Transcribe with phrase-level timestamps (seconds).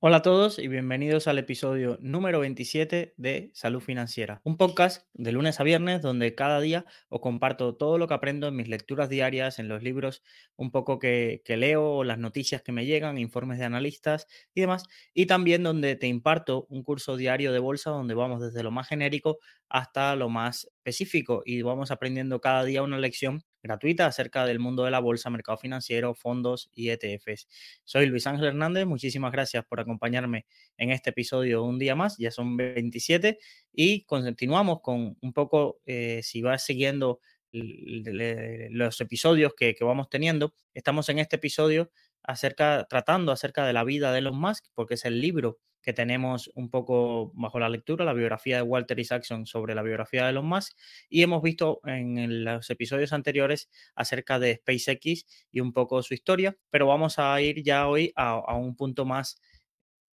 [0.00, 5.32] Hola a todos y bienvenidos al episodio número 27 de Salud Financiera, un podcast de
[5.32, 9.08] lunes a viernes donde cada día os comparto todo lo que aprendo en mis lecturas
[9.08, 10.22] diarias, en los libros
[10.54, 14.84] un poco que, que leo, las noticias que me llegan, informes de analistas y demás,
[15.14, 18.86] y también donde te imparto un curso diario de bolsa donde vamos desde lo más
[18.86, 24.58] genérico hasta lo más específico y vamos aprendiendo cada día una lección gratuita acerca del
[24.58, 27.48] mundo de la bolsa, mercado financiero, fondos y ETFs.
[27.84, 30.46] Soy Luis Ángel Hernández, muchísimas gracias por acompañarme
[30.76, 33.38] en este episodio un día más, ya son 27
[33.72, 37.20] y continuamos con un poco, eh, si vas siguiendo
[37.50, 41.90] los episodios que, que vamos teniendo, estamos en este episodio
[42.28, 46.50] acerca, tratando acerca de la vida de Elon Musk, porque es el libro que tenemos
[46.54, 50.46] un poco bajo la lectura, la biografía de Walter Isaacson sobre la biografía de Elon
[50.46, 50.76] Musk,
[51.08, 56.54] y hemos visto en los episodios anteriores acerca de SpaceX y un poco su historia,
[56.68, 59.40] pero vamos a ir ya hoy a, un punto más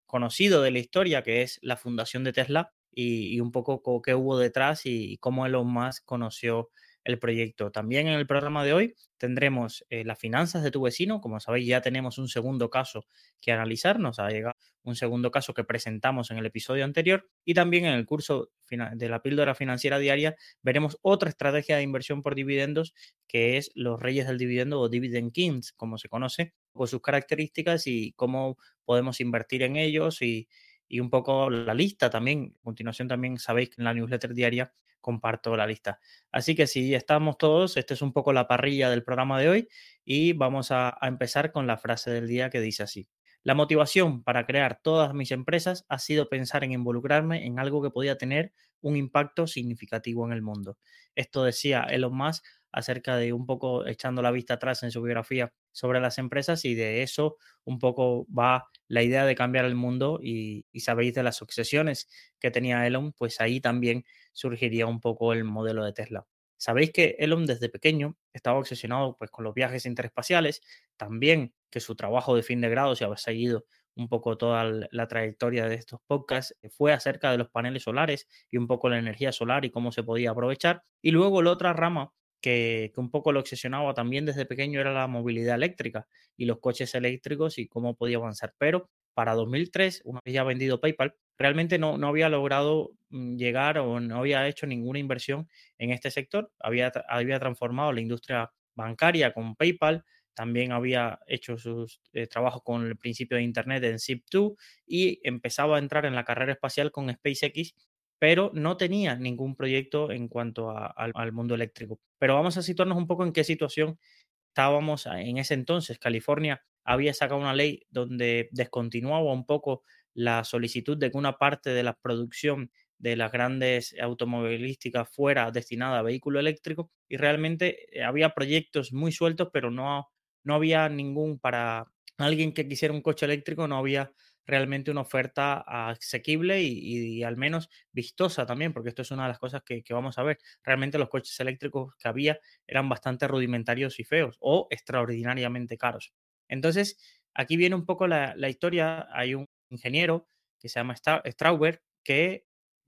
[0.05, 4.15] conocido de la historia, que es la fundación de Tesla y, y un poco qué
[4.15, 6.69] hubo detrás y cómo Elon Musk conoció
[7.05, 7.71] el proyecto.
[7.71, 11.21] También en el programa de hoy tendremos eh, las finanzas de tu vecino.
[11.21, 13.07] Como sabéis, ya tenemos un segundo caso
[13.41, 13.99] que analizar.
[13.99, 17.29] Nos ha llegado un segundo caso que presentamos en el episodio anterior.
[17.45, 22.23] Y también en el curso de la píldora financiera diaria veremos otra estrategia de inversión
[22.23, 22.95] por dividendos
[23.29, 27.87] que es los reyes del dividendo o dividend kings, como se conoce, con sus características
[27.87, 30.49] y cómo podemos invertir en ellos y,
[30.89, 32.55] y un poco la lista también.
[32.61, 35.99] A continuación también sabéis que en la newsletter diaria comparto la lista.
[36.31, 39.69] Así que si estamos todos, esta es un poco la parrilla del programa de hoy
[40.05, 43.09] y vamos a, a empezar con la frase del día que dice así.
[43.43, 47.91] La motivación para crear todas mis empresas ha sido pensar en involucrarme en algo que
[47.91, 50.79] podía tener un impacto significativo en el mundo.
[51.17, 55.53] Esto decía Elon Musk acerca de un poco echando la vista atrás en su biografía
[55.73, 60.19] sobre las empresas y de eso un poco va la idea de cambiar el mundo
[60.23, 62.09] y, y, sabéis de las obsesiones
[62.41, 66.27] que tenía Elon, pues ahí también surgiría un poco el modelo de Tesla.
[66.63, 70.63] Sabéis que Elon desde pequeño estaba obsesionado pues, con los viajes interespaciales,
[70.97, 73.65] también que su trabajo de fin de grado, si habéis seguido
[73.97, 78.59] un poco toda la trayectoria de estos podcasts, fue acerca de los paneles solares y
[78.59, 80.85] un poco la energía solar y cómo se podía aprovechar.
[81.03, 82.13] Y luego la otra rama
[82.43, 86.59] que, que, un poco lo obsesionaba también desde pequeño era la movilidad eléctrica y los
[86.59, 88.55] coches eléctricos y cómo podía avanzar.
[88.59, 93.79] Pero para 2003, una vez ya vendido PayPal, realmente no, no había logrado mm, llegar
[93.79, 95.49] o no había hecho ninguna inversión
[95.79, 96.53] en este sector.
[96.61, 100.05] Había, había transformado la industria bancaria con PayPal,
[100.35, 105.77] también había hecho sus eh, trabajos con el principio de Internet en ZIP2 y empezaba
[105.77, 107.75] a entrar en la carrera espacial con SpaceX,
[108.23, 111.99] pero no tenía ningún proyecto en cuanto al mundo eléctrico.
[112.21, 113.99] Pero vamos a situarnos un poco en qué situación
[114.47, 115.99] estábamos en ese entonces.
[115.99, 119.83] California había sacado una ley donde descontinuaba un poco
[120.15, 125.99] la solicitud de que una parte de la producción de las grandes automovilísticas fuera destinada
[125.99, 130.07] a vehículo eléctrico y realmente eh, había proyectos muy sueltos, pero no,
[130.45, 131.87] no había ningún para
[132.19, 134.13] alguien que quisiera un coche eléctrico, no había
[134.47, 139.39] realmente una oferta asequible y, al menos vistosa también, porque esto es una de las
[139.39, 140.39] cosas que, que, vamos a ver.
[140.63, 146.13] Realmente los coches eléctricos que había eran bastante rudimentarios y feos o extraordinariamente caros.
[146.49, 146.99] Entonces,
[147.35, 149.09] aquí viene un poco la, historia.
[149.13, 150.27] Hay un ingeniero
[150.59, 152.47] que se llama Strauber que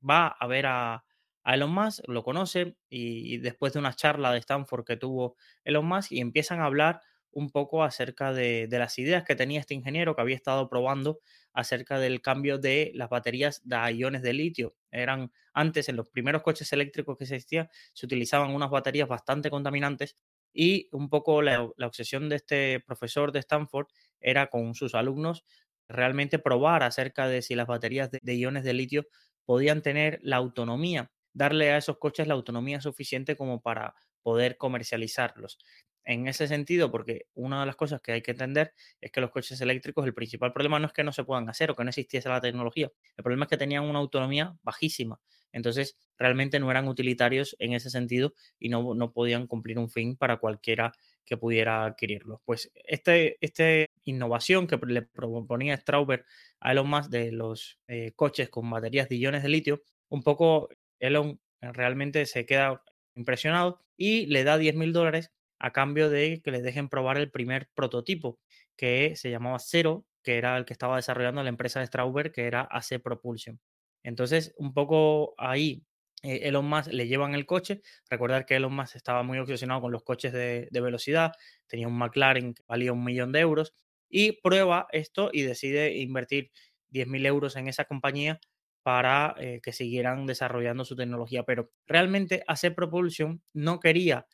[0.09, 1.05] va a ver a,
[1.45, 5.37] a Elon Musk, lo conoce y, y, después de una charla de Stanford que tuvo
[5.65, 7.01] Elon Musk y empiezan a hablar
[7.35, 11.21] un poco acerca de, las ideas que tenía este ingeniero que había estado probando
[11.53, 14.75] acerca del cambio de las baterías de iones de litio.
[14.91, 20.17] Eran antes, en los primeros coches eléctricos que existían, se utilizaban unas baterías bastante contaminantes
[20.53, 23.89] y un poco la, obsesión de este profesor de Stanford
[24.21, 25.45] era con sus alumnos
[25.89, 29.07] realmente probar acerca de si las baterías de iones de litio
[29.45, 35.59] podían tener la autonomía, darle a esos coches la autonomía suficiente como para poder comercializarlos.
[36.05, 39.31] En ese sentido, porque una de las cosas que hay que entender es que los
[39.31, 41.91] coches eléctricos, el principal problema no es que no se puedan hacer o que no
[41.91, 45.21] existiese la tecnología, el problema es que tenían una autonomía bajísima.
[45.53, 50.17] Entonces, realmente no eran utilitarios en ese sentido y no, no podían cumplir un fin
[50.17, 50.93] para cualquiera
[51.25, 52.41] que pudiera adquirirlos.
[52.45, 56.27] Pues esta este innovación que le proponía Strauber
[56.61, 60.69] a Elon Musk de los eh, coches con baterías de iones de litio, un poco
[60.99, 62.83] Elon realmente se queda
[63.15, 65.31] impresionado y le da 10 mil dólares
[65.65, 68.39] a cambio de que les dejen probar el primer prototipo
[68.77, 72.45] que se llamaba Zero, que era el que estaba desarrollando la empresa de Strauber, que
[72.45, 73.59] era AC Propulsion.
[74.03, 75.83] Entonces, un poco ahí
[76.23, 77.81] eh, Elon Musk le llevan el coche.
[78.11, 81.33] Recordar que Elon Musk estaba muy obsesionado con los coches de, de, velocidad,
[81.67, 83.75] tenía un McLaren que valía un millón de euros
[84.11, 86.51] y prueba esto y decide invertir
[86.91, 88.39] 10.000 euros en esa compañía
[88.83, 91.43] para eh, que siguieran desarrollando su tecnología.
[91.45, 94.27] Pero realmente AC Propulsion no quería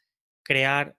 [0.43, 0.97] crear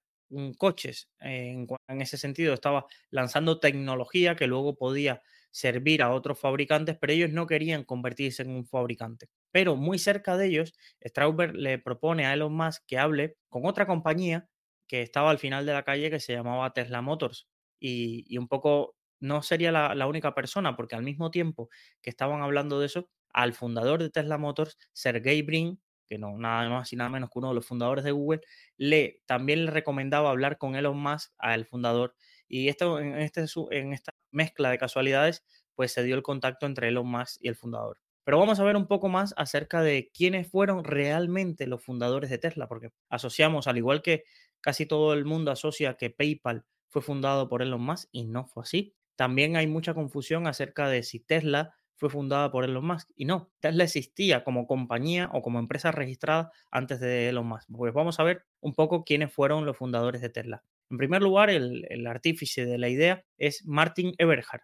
[0.58, 1.10] coches.
[1.20, 7.14] En, en, ese sentido, estaba lanzando tecnología que luego podía servir a otros fabricantes, pero
[7.14, 9.28] ellos no querían convertirse en un fabricante.
[9.52, 10.74] Pero muy cerca de ellos,
[11.06, 14.48] Strauber le propone a Elon Musk que hable con otra compañía
[14.88, 17.48] que estaba al final de la calle que se llamaba Tesla Motors.
[17.80, 21.70] Y, un poco no sería la, la, única persona, porque al mismo tiempo
[22.02, 25.82] que estaban hablando de eso, al fundador de Tesla Motors, Sergey Brin,
[26.12, 28.42] que no nada más y nada menos que uno de los fundadores de Google,
[28.76, 32.16] le también le recomendaba hablar con Elon Musk, al fundador,
[32.50, 36.90] y esto, en, este, en esta mezcla de casualidades, pues se dio el contacto entre
[36.90, 38.02] Elon Musk y el fundador.
[38.26, 42.40] Pero vamos a ver un poco más acerca de quiénes fueron realmente los fundadores de
[42.40, 44.26] Tesla, porque asociamos, al igual que
[44.60, 48.64] casi todo el mundo asocia que PayPal fue fundado por Elon Musk y no fue
[48.64, 48.96] así.
[49.16, 53.12] También hay mucha confusión acerca de si Tesla fue fundada por Elon Musk.
[53.16, 57.70] Y no, Tesla existía como compañía o como empresa registrada antes de Elon Musk.
[57.72, 60.64] Pues vamos a ver un poco quiénes fueron los fundadores de Tesla.
[60.90, 64.62] En primer lugar, el, artífice de la idea es Martin Eberhard,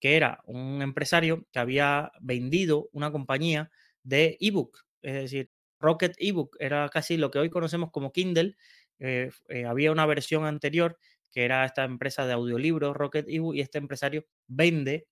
[0.00, 3.70] que era un empresario que había vendido una compañía
[4.02, 8.56] de ebook, es decir, Rocket ebook era casi lo que hoy conocemos como Kindle.
[8.98, 10.98] Eh, eh, había una versión anterior
[11.30, 15.06] que era esta empresa de audiolibros, Rocket ebook, y este empresario vende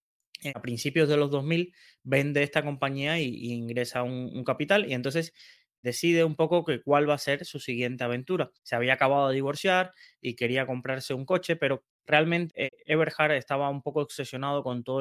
[0.55, 5.35] a principios de los 2000, vende esta compañía y, ingresa un, capital y entonces
[5.83, 8.51] decide un poco que cuál va a ser su siguiente aventura.
[8.63, 13.69] Se había acabado de divorciar y quería comprarse un coche, pero realmente eh, Eberhard estaba
[13.69, 15.01] un poco obsesionado con todo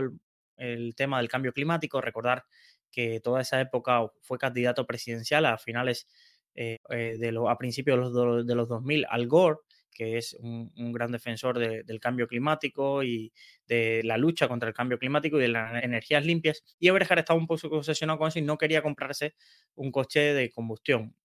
[0.57, 2.01] el, tema del cambio climático.
[2.01, 2.45] Recordar
[2.91, 6.07] que toda esa época fue candidato presidencial a finales
[6.55, 9.57] eh, eh, de a principios de los, de los 2000 Al Gore
[9.93, 13.33] que es un, gran defensor del cambio climático y
[13.67, 16.63] de la lucha contra el cambio climático y de las energías limpias.
[16.79, 19.35] Y Eberhard estaba un poco obsesionado con eso y no quería comprarse
[19.75, 21.15] un coche de combustión.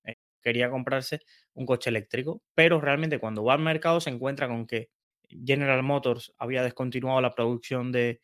[0.40, 1.20] quería comprarse
[1.54, 4.90] un coche eléctrico, pero realmente cuando va al mercado se encuentra con que
[5.44, 8.20] General Motors había descontinuado la producción de,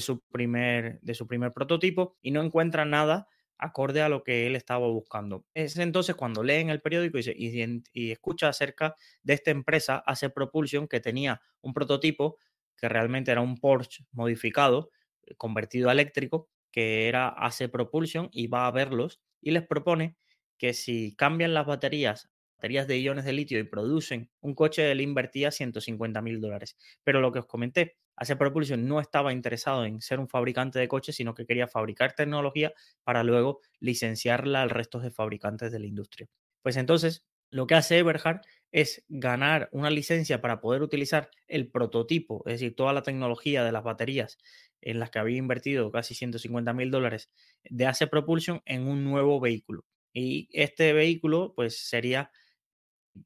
[0.00, 3.28] su, primer, de su primer prototipo y no encuentra nada
[3.60, 5.44] acorde a lo que él estaba buscando.
[5.54, 10.30] Es entonces cuando lee en el periódico y, y, escucha acerca de esta empresa, hace
[10.30, 12.38] Propulsion, que tenía un prototipo
[12.76, 14.90] que realmente era un Porsche modificado,
[15.22, 20.16] eh, convertido a eléctrico, que era AC Propulsion, y va a verlos y les propone
[20.58, 22.30] que si cambian las baterías
[22.60, 26.76] baterías de iones de litio y producen un coche, él invertía 150 mil dólares.
[27.04, 30.88] Pero lo que os comenté, AC Propulsion no estaba interesado en ser un fabricante de
[30.88, 32.72] coches, sino que quería fabricar tecnología
[33.02, 36.28] para luego licenciarla al resto de fabricantes de la industria.
[36.62, 38.42] Pues entonces, lo que hace Eberhard
[38.72, 43.72] es ganar una licencia para poder utilizar el prototipo, es decir, toda la tecnología de
[43.72, 44.38] las baterías
[44.80, 47.30] en las que había invertido casi 150 mil dólares
[47.64, 49.84] de AC Propulsion en un nuevo vehículo.
[50.12, 52.30] Y este vehículo, pues sería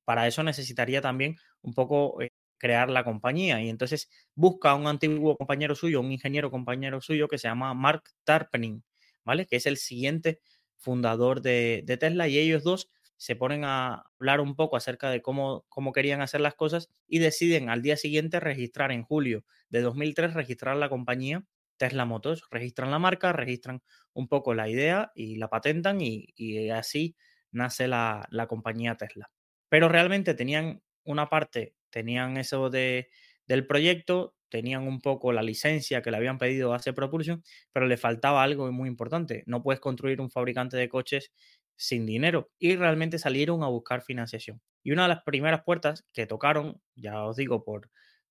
[0.05, 3.61] para eso necesitaría también un poco eh, crear la compañía.
[3.63, 7.75] Y entonces busca a un antiguo compañero suyo, un ingeniero compañero suyo que se llama
[7.75, 8.83] Mark Tarpening,
[9.25, 9.47] ¿vale?
[9.47, 10.41] Que es el siguiente
[10.79, 15.65] fundador de, Tesla y ellos dos se ponen a hablar un poco acerca de cómo,
[15.69, 20.35] cómo querían hacer las cosas y deciden al día siguiente registrar en julio de 2003,
[20.35, 21.45] registrar la compañía
[21.77, 23.83] Tesla Motors, registran la marca, registran
[24.15, 27.17] un poco la idea y la patentan y, así
[27.53, 29.31] nace la compañía Tesla
[29.75, 33.09] pero realmente tenían una parte, tenían eso de,
[33.49, 37.89] del proyecto, tenían un poco la licencia que le habían pedido a hacer Propulsion, pero
[37.89, 39.43] le faltaba algo muy importante.
[39.47, 41.33] No puedes construir un fabricante de coches
[41.75, 44.61] sin dinero y realmente salieron a buscar financiación.
[44.85, 47.91] Y una de las primeras puertas que tocaron, ya os digo, por,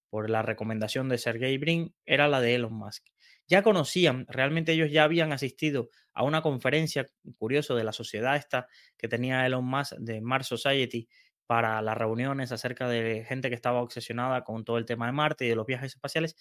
[0.09, 3.03] por la recomendación de Sergey Brin, era la de Elon Musk.
[3.49, 7.05] Ya conocían, realmente ellos ya habían asistido a una conferencia,
[7.37, 11.09] curioso, de la sociedad esta que tenía Elon Musk de Mars Society,
[11.47, 15.45] para las reuniones acerca de gente que estaba obsesionada con todo el tema de Marte
[15.45, 16.35] y de los viajes espaciales,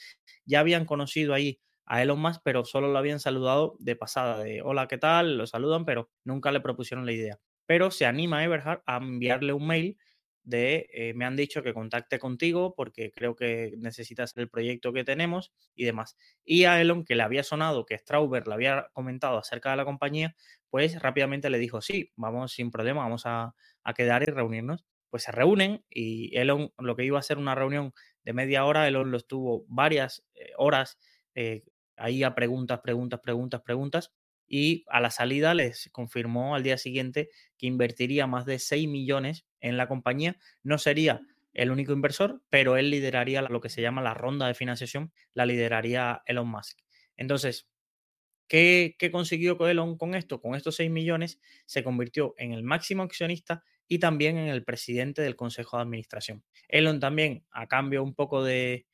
[0.45, 4.63] ya habían conocido ahí a Elon Musk, pero solo lo habían saludado de pasada, de
[4.63, 5.37] hola, ¿qué tal?
[5.37, 7.39] Lo saludan, pero nunca le propusieron la idea.
[7.67, 9.99] Pero se anima a Eberhard a enviarle un mail
[10.45, 15.05] de eh, me han dicho que contacte contigo porque creo que necesitas el proyecto que
[15.05, 16.17] tenemos y demás.
[16.45, 19.85] Y a Elon, que le había sonado que Strauber le había comentado acerca de la
[19.85, 20.35] compañía,
[20.71, 23.55] pues rápidamente le dijo, sí, vamos sin problema, vamos a,
[23.85, 27.55] a quedar y reunirnos pues se reúnen y Elon, lo que iba a ser una
[27.55, 27.93] reunión
[28.25, 30.99] de media hora, Elon lo estuvo varias eh, horas
[31.35, 31.65] eh,
[31.99, 34.15] ahí a preguntas, preguntas, preguntas, preguntas.
[34.49, 37.29] Y a la salida les confirmó al día siguiente
[37.59, 40.39] que invertiría más de 6 millones en la compañía.
[40.63, 41.21] No sería
[41.53, 45.45] el único inversor, pero él lideraría lo que se llama la ronda de financiación, la
[45.45, 46.79] lideraría Elon Musk.
[47.19, 47.69] Entonces,
[48.49, 50.41] ¿Qué, ¿Qué, consiguió Elon con esto?
[50.41, 55.23] Con estos 6 millones se convirtió en el máximo accionista y también en el presidente
[55.23, 56.45] del Consejo de Administración.
[56.69, 58.87] Elon también, a cambio un poco de,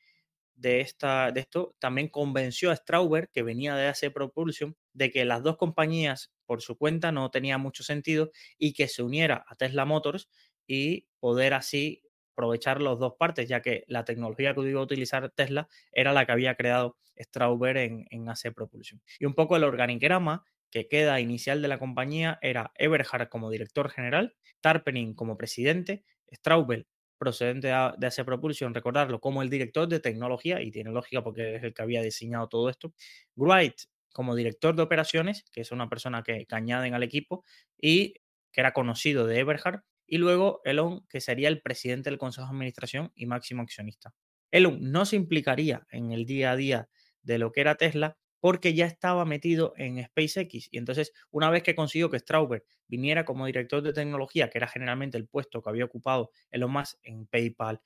[0.54, 5.24] de, esta, de esto, también convenció a Strauber, que venía de AC Propulsion, de que
[5.24, 9.54] las dos compañías por su cuenta no tenía mucho sentido y que se uniera a
[9.54, 10.28] Tesla Motors
[10.66, 12.02] y poder así
[12.32, 16.24] aprovechar las dos partes, ya que la tecnología que iba a utilizar Tesla era la
[16.24, 19.00] que había creado Strauber en, en AC Propulsion.
[19.18, 23.90] Y un poco el organigrama que queda inicial de la compañía era Eberhard como director
[23.90, 26.86] general, Tarpening como presidente, Straubel
[27.18, 31.62] procedente de AC Propulsion, recordarlo, como el director de tecnología, y tiene lógica porque es
[31.64, 32.94] el que había diseñado todo esto,
[33.36, 33.74] Wright
[34.12, 37.44] como director de operaciones, que es una persona que, que añaden al equipo,
[37.76, 38.14] y
[38.52, 42.52] que era conocido de Eberhard, y luego Elon, que sería el presidente del Consejo de
[42.54, 44.14] Administración y máximo accionista.
[44.50, 46.88] Elon no se implicaría en el día a día
[47.22, 50.68] de lo que era Tesla porque ya estaba metido en SpaceX.
[50.70, 54.68] Y entonces, una vez que consiguió que Strauber viniera como director de tecnología, que era
[54.68, 57.80] generalmente el puesto que había ocupado Elon Musk en PayPal,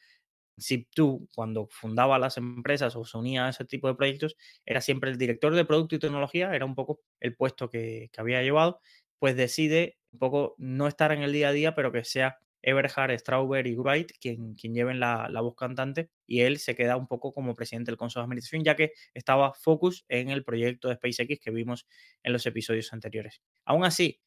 [0.58, 5.10] Zip2, cuando fundaba las empresas o se unía a ese tipo de proyectos, era siempre
[5.10, 8.80] el director de producto y tecnología, era un poco el puesto que, que había llevado,
[9.18, 13.18] pues decide un poco no estar en el día a día, pero que sea Eberhard,
[13.18, 17.06] Strauber y Wright quien, quien lleven la, la, voz cantante y él se queda un
[17.06, 20.94] poco como presidente del Consejo de Administración ya que estaba focus en el proyecto de
[20.94, 21.86] SpaceX que vimos
[22.22, 23.42] en los episodios anteriores.
[23.64, 24.20] Aún así,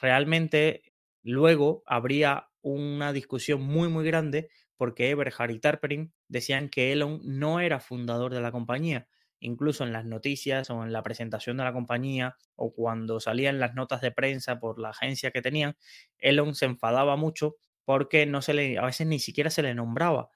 [0.00, 0.82] realmente
[1.22, 7.60] luego habría una discusión muy muy grande porque Eberhard y Tarperin decían que Elon no
[7.60, 9.08] era fundador de la compañía,
[9.40, 13.74] incluso en las noticias o en la presentación de la compañía o cuando salían las
[13.74, 15.76] notas de prensa por la agencia que tenían,
[16.18, 20.30] Elon se enfadaba mucho porque no se le, a veces ni siquiera se le nombraba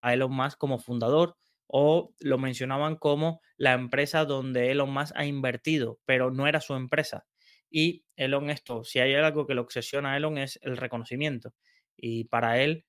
[0.00, 1.36] a Elon Musk como fundador
[1.66, 6.74] o lo mencionaban como la empresa donde Elon Musk ha invertido, pero no era su
[6.74, 7.26] empresa.
[7.70, 11.54] Y Elon esto, si hay algo que lo obsesiona a Elon es el reconocimiento.
[11.96, 12.86] Y para él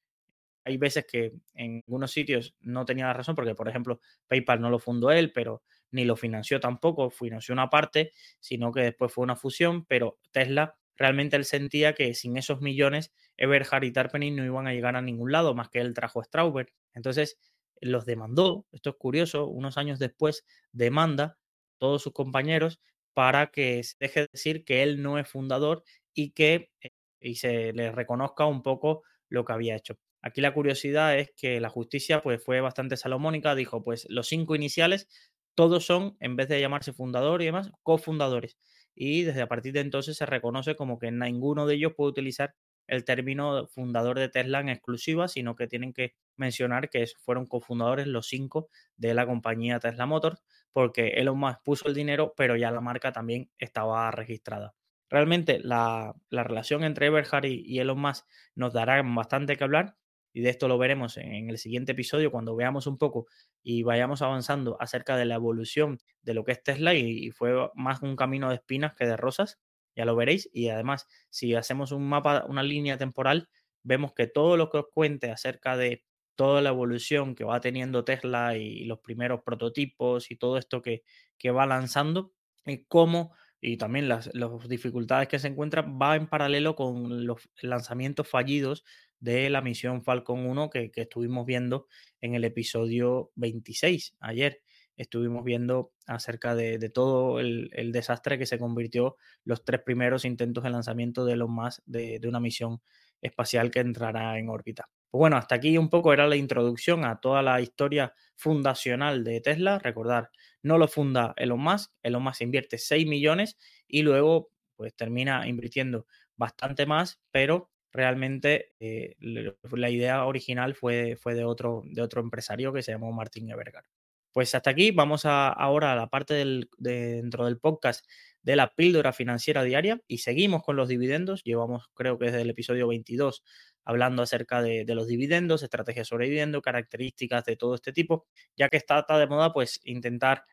[0.66, 4.70] hay veces que en algunos sitios no tenía la razón, porque por ejemplo PayPal no
[4.70, 9.24] lo fundó él, pero ni lo financió tampoco, financió una parte, sino que después fue
[9.24, 14.46] una fusión, pero Tesla realmente él sentía que sin esos millones Eberhard y Tarpening no
[14.46, 16.74] iban a llegar a ningún lado, más que él trajo a Strauber.
[16.94, 17.40] Entonces
[17.82, 21.38] los demandó, esto es curioso, unos años después demanda
[21.78, 22.82] todos sus compañeros
[23.14, 27.36] para que se deje de decir que él no es fundador y que eh, y
[27.36, 29.98] se le reconozca un poco lo que había hecho.
[30.22, 34.56] Aquí la curiosidad es que la justicia pues, fue bastante salomónica, dijo, pues los cinco
[34.56, 35.08] iniciales,
[35.56, 38.58] todos son, en vez de llamarse fundador y demás, cofundadores.
[38.96, 42.56] Y desde a partir de entonces se reconoce como que ninguno de ellos puede utilizar
[42.88, 48.08] el término fundador de Tesla en exclusiva, sino que tienen que mencionar que fueron cofundadores
[48.08, 50.42] los cinco de la compañía Tesla Motors,
[50.74, 54.74] porque Elon Musk puso el dinero, pero ya la marca también estaba registrada.
[55.10, 59.96] Realmente la, relación entre Eberhard y, y Elon Musk nos dará bastante que hablar
[60.34, 63.28] y de esto lo veremos en el siguiente episodio cuando veamos un poco
[63.64, 68.02] y vayamos avanzando acerca de la evolución de lo que es Tesla y, fue más
[68.02, 69.60] un camino de espinas que de rosas,
[69.96, 70.50] ya lo veréis.
[70.54, 73.50] Y además si hacemos un mapa, una línea temporal,
[73.84, 76.04] vemos que todo lo que os cuente acerca de
[76.36, 81.04] toda la evolución que va teniendo Tesla y los primeros prototipos y todo esto que,
[81.38, 82.34] que va lanzando,
[82.66, 84.30] y cómo y también las,
[84.68, 88.86] dificultades que se encuentran va en paralelo con los lanzamientos fallidos
[89.20, 91.88] de la misión Falcon 1 que, estuvimos viendo
[92.22, 94.62] en el episodio 26 ayer.
[94.96, 100.70] Estuvimos viendo acerca de, todo el, desastre que se convirtió los tres primeros intentos de
[100.70, 102.82] lanzamiento de los más de una misión
[103.22, 104.90] espacial que entrará en órbita.
[105.12, 109.42] Pues bueno, hasta aquí un poco era la introducción a toda la historia fundacional de
[109.42, 109.80] Tesla.
[109.80, 110.30] Recordar,
[110.62, 116.06] no lo funda Elon Musk, Elon Musk invierte 6 millones y luego pues termina invirtiendo
[116.38, 122.72] bastante más, pero realmente eh, la idea original fue, fue de, otro, de otro empresario
[122.72, 123.86] que se llamó Martin Ebergard.
[124.32, 128.06] Pues hasta aquí, vamos a, ahora a la parte del, dentro del podcast
[128.44, 131.44] de la píldora financiera diaria y seguimos con los dividendos.
[131.44, 133.44] Llevamos, creo que desde el episodio 22,
[133.90, 138.78] hablando acerca de, los dividendos, estrategias sobre dividendos, características de todo este tipo, ya que
[138.78, 140.46] está, de moda, pues intentar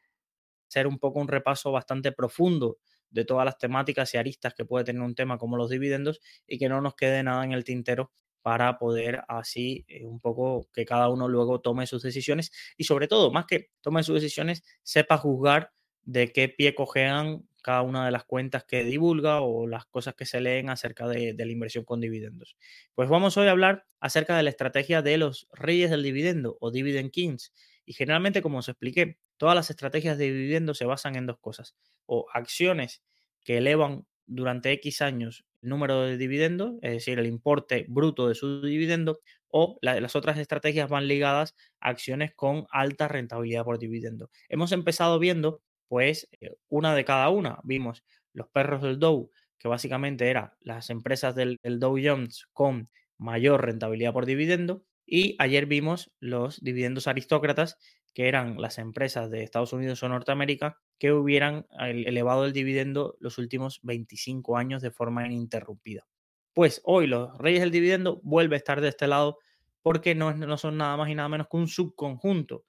[0.71, 2.79] hacer un poco un repaso bastante profundo
[3.11, 6.57] de todas las temáticas y aristas que puede tener un tema como los dividendos y
[6.57, 10.87] que no nos quede nada en el tintero para poder así eh, un poco que
[10.87, 15.19] cada uno luego tome sus decisiones y sobre todo, más que tome sus decisiones, sepa
[15.19, 15.73] juzgar
[16.05, 20.25] de qué pie cojean cada una de las cuentas que divulga o las cosas que
[20.25, 22.57] se leen acerca de, la inversión con dividendos.
[22.95, 26.71] Pues vamos hoy a hablar acerca de la estrategia de los reyes del dividendo o
[26.71, 27.53] dividend kings.
[27.85, 31.75] Y generalmente, como os expliqué todas las estrategias de dividendo se basan en dos cosas.
[32.07, 33.03] O acciones
[33.43, 38.37] que elevan durante X años el número de dividendos, es decir, el importe bruto de
[38.37, 39.19] su dividendo,
[39.49, 44.31] o las otras estrategias van ligadas a acciones con alta rentabilidad por dividendo.
[44.49, 47.61] Hemos empezado viendo, pues, eh, una de cada una.
[47.65, 52.91] Vimos los perros del Dow, que básicamente eran las empresas del, del Dow Jones con
[53.19, 54.85] mayor rentabilidad por dividendo.
[55.07, 57.79] Y ayer vimos los dividendos aristócratas,
[58.17, 63.37] que eran las empresas de Estados Unidos o Norteamérica que hubieran elevado el dividendo los
[63.37, 66.07] últimos 25 años de forma ininterrumpida.
[66.55, 69.39] Pues hoy los reyes del dividendo vuelve a estar de este lado
[69.83, 72.65] porque no, no son nada más y nada menos que un subconjunto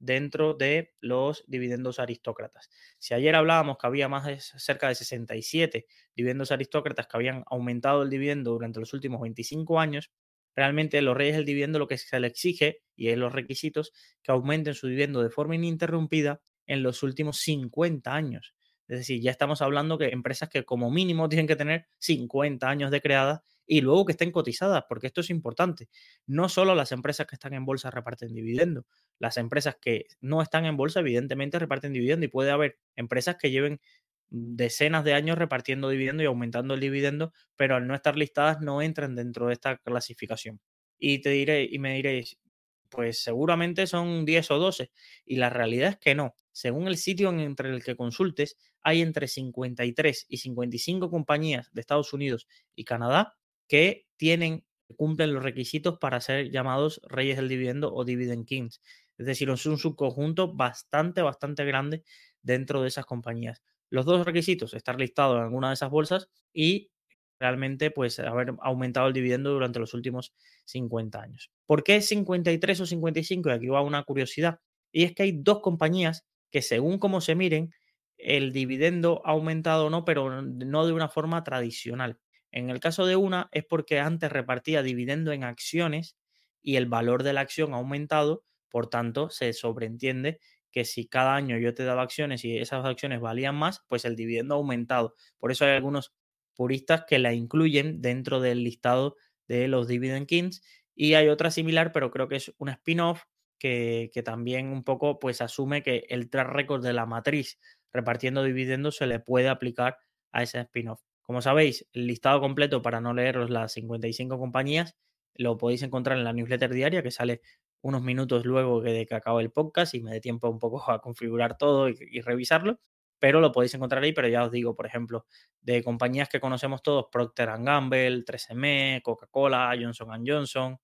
[0.00, 2.70] dentro de los dividendos aristócratas.
[2.98, 8.02] Si ayer hablábamos que había más de cerca de 67 dividendos aristócratas que habían aumentado
[8.02, 10.10] el dividendo durante los últimos 25 años,
[10.56, 13.92] realmente los reyes del dividendo lo que se le exige, y es los requisitos,
[14.22, 18.54] que aumenten su dividendo de forma ininterrumpida en los últimos 50 años.
[18.88, 22.90] Es decir, ya estamos hablando que empresas que como mínimo tienen que tener 50 años
[22.90, 23.40] de creadas
[23.72, 25.88] y luego que estén cotizadas, porque esto es importante.
[26.26, 28.84] No solo las empresas que están en bolsa reparten dividendo,
[29.20, 33.52] las empresas que no están en bolsa evidentemente reparten dividendo y puede haber empresas que
[33.52, 33.80] lleven
[34.28, 38.82] decenas de años repartiendo dividendo y aumentando el dividendo, pero al no estar listadas no
[38.82, 40.60] entran dentro de esta clasificación.
[40.98, 42.40] Y te diré, y me diréis,
[42.88, 44.90] pues seguramente son 10 o 12.
[45.24, 46.34] Y la realidad es que no.
[46.50, 52.12] Según el sitio entre el que consultes, hay entre 53 y 55 compañías de Estados
[52.12, 53.36] Unidos y Canadá
[53.70, 54.66] que tienen,
[54.98, 58.82] cumplen los requisitos para ser llamados reyes del dividendo o dividend kings.
[59.16, 62.04] Es decir, es un subconjunto bastante, bastante grande
[62.42, 66.90] dentro de esas compañías los dos requisitos, estar listado en alguna de esas bolsas y
[67.38, 70.32] realmente pues haber aumentado el dividendo durante los últimos
[70.64, 71.50] 50 años.
[71.66, 73.50] ¿Por qué 53 o 55?
[73.50, 74.60] Y aquí va una curiosidad.
[74.92, 77.72] Y es que hay dos compañías que según cómo se miren,
[78.18, 82.18] el dividendo ha aumentado o no, pero no de una forma tradicional.
[82.52, 86.16] En el caso de una es porque antes repartía dividendo en acciones
[86.62, 90.40] y el valor de la acción ha aumentado, por tanto se sobreentiende
[90.72, 94.16] que si cada año yo te daba acciones y esas acciones valían más, pues el
[94.16, 95.14] dividendo ha aumentado.
[95.38, 96.12] Por eso hay algunos
[96.54, 99.16] puristas que la incluyen dentro del listado
[99.48, 100.62] de los Dividend Kings
[100.94, 103.24] y hay otra similar, pero creo que es un spin-off
[103.58, 107.58] que, también un poco pues asume que el track record de la matriz
[107.92, 109.98] repartiendo dividendos se le puede aplicar
[110.32, 111.09] a ese spin-off.
[111.30, 114.96] Como sabéis, el listado completo para no leeros las 55 compañías
[115.36, 117.40] lo podéis encontrar en la newsletter diaria que sale
[117.82, 121.00] unos minutos luego de que acabe el podcast y me dé tiempo un poco a
[121.00, 122.80] configurar todo y, revisarlo,
[123.20, 125.24] pero lo podéis encontrar ahí, pero ya os digo, por ejemplo,
[125.60, 130.80] de compañías que conocemos todos, Procter Gamble, 3M, Coca-Cola, Johnson Johnson,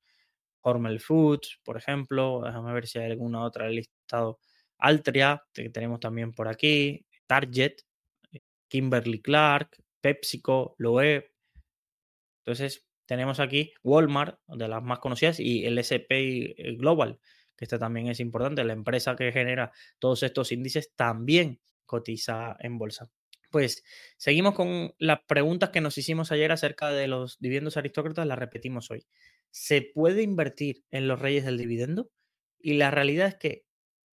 [0.60, 4.38] Hormel Foods, por ejemplo, déjame ver si hay alguna otra listado,
[4.78, 7.78] Altria, que tenemos también por aquí, Target,
[8.68, 11.32] Kimberly Clark, PepsiCo, Loeb.
[12.44, 17.18] Entonces, tenemos aquí Walmart, de las más conocidas, y el SP Global,
[17.56, 18.62] que este también es importante.
[18.62, 23.10] La empresa que genera todos estos índices también cotiza en bolsa.
[23.50, 23.82] Pues
[24.16, 28.90] seguimos con las preguntas que nos hicimos ayer acerca de los dividendos aristócratas, las repetimos
[28.92, 29.06] hoy.
[29.50, 32.10] ¿Se puede invertir en los reyes del dividendo?
[32.60, 33.64] Y la realidad es que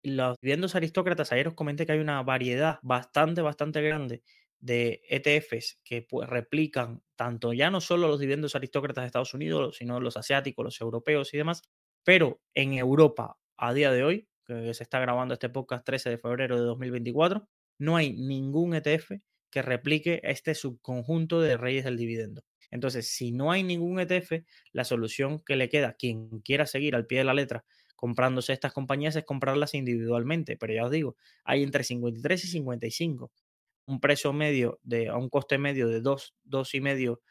[0.02, 4.24] los dividendos aristócratas, ayer os comenté que hay una variedad bastante, bastante grande
[4.64, 9.76] de ETFs que pues, replican tanto ya no solo los dividendos aristócratas de Estados Unidos,
[9.78, 11.64] sino los asiáticos, los europeos y demás,
[12.06, 16.18] pero en Europa a día de hoy, que se está grabando este podcast 13 de
[16.18, 17.48] febrero de 2024,
[17.80, 19.12] no hay ningún ETF
[19.52, 22.44] que replique este subconjunto de reyes del dividendo.
[22.72, 26.96] Entonces, si no hay ningún ETF, la solución que le queda a quien quiera seguir
[26.96, 27.66] al pie de la letra
[27.98, 30.58] comprándose estas compañías es comprarlas individualmente.
[30.58, 33.32] Pero ya os digo, hay entre 53 y 55
[33.86, 37.22] un precio medio de, a un coste medio de 2, dos, y medio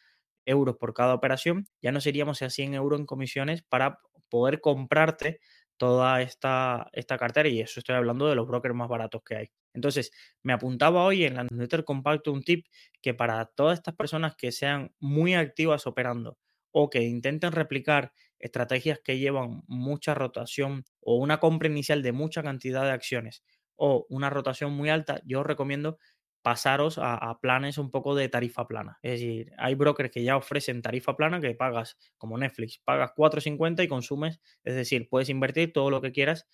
[0.44, 5.40] euros por cada operación, ya nos iríamos a 100 euros en comisiones para poder comprarte
[5.76, 9.50] toda esta, esta cartera y eso estoy hablando de los brokers más baratos que hay.
[9.74, 10.12] Entonces,
[10.42, 12.66] me apuntaba hoy en la newsletter compacto un tip
[13.00, 16.38] que para todas estas personas que sean muy activas operando
[16.70, 22.42] o que intenten replicar estrategias que llevan mucha rotación o una compra inicial de mucha
[22.42, 23.42] cantidad de acciones
[23.76, 25.98] o una rotación muy alta, yo recomiendo
[26.42, 28.98] pasaros a, planes un poco de tarifa plana.
[29.02, 33.84] Es decir, hay brokers que ya ofrecen tarifa plana que pagas, como Netflix, pagas 4.50
[33.84, 36.46] y consumes, es decir, puedes invertir todo lo que quieras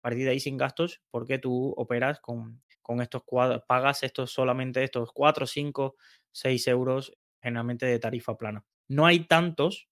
[0.00, 4.32] a partir de ahí sin gastos porque tú operas con, con estos cuadros, pagas estos
[4.32, 5.96] solamente estos 4, 5,
[6.32, 8.64] 6 euros generalmente de tarifa plana.
[8.88, 9.88] No hay tantos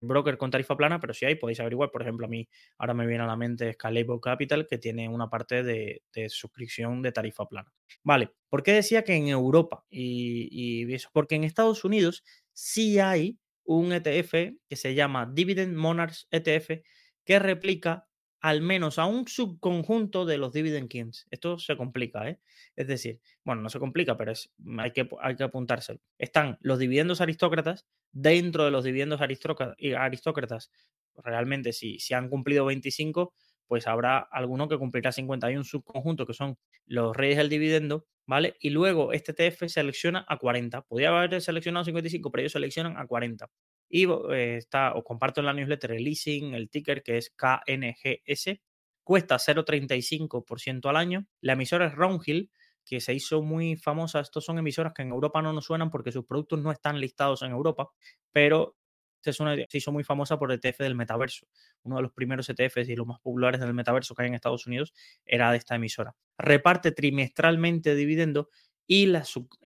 [0.00, 1.90] broker con tarifa plana, pero si hay, podéis averiguar.
[1.90, 5.28] Por ejemplo, a mí ahora me viene a la mente Scalable Capital, que tiene una
[5.28, 7.72] parte de, suscripción de tarifa plana.
[8.02, 9.84] Vale, ¿por qué decía que en Europa?
[9.90, 15.76] Y, y eso, porque en Estados Unidos sí hay un ETF que se llama Dividend
[15.76, 16.82] Monarchs ETF,
[17.24, 18.07] que replica
[18.40, 21.26] al menos a un subconjunto de los dividend kings.
[21.30, 22.38] Esto se complica, ¿eh?
[22.76, 26.00] Es decir, bueno, no se complica, pero es, hay, que, hay que apuntárselo.
[26.18, 30.70] Están los dividendos aristócratas dentro de los dividendos aristócratas.
[31.16, 33.34] Realmente, si, si han cumplido 25,
[33.66, 35.46] pues habrá alguno que cumplirá 50.
[35.46, 38.56] Hay un subconjunto que son los reyes del dividendo, ¿vale?
[38.60, 40.82] Y luego este TF selecciona a 40.
[40.82, 43.48] Podría haber seleccionado 55, pero ellos seleccionan a 40.
[43.88, 48.60] Y eh, está, os comparto en la newsletter el leasing, el ticker que es KNGS,
[49.02, 51.26] cuesta 0,35% al año.
[51.40, 52.50] La emisora es Roundhill,
[52.84, 54.20] que se hizo muy famosa.
[54.20, 57.42] Estos son emisoras que en Europa no nos suenan porque sus productos no están listados
[57.42, 57.90] en Europa,
[58.32, 58.76] pero
[59.20, 61.46] se hizo muy famosa por ETF del metaverso.
[61.82, 64.66] Uno de los primeros ETFs y los más populares del metaverso que hay en Estados
[64.66, 66.14] Unidos era de esta emisora.
[66.38, 68.48] Reparte trimestralmente dividendo
[68.88, 69.06] y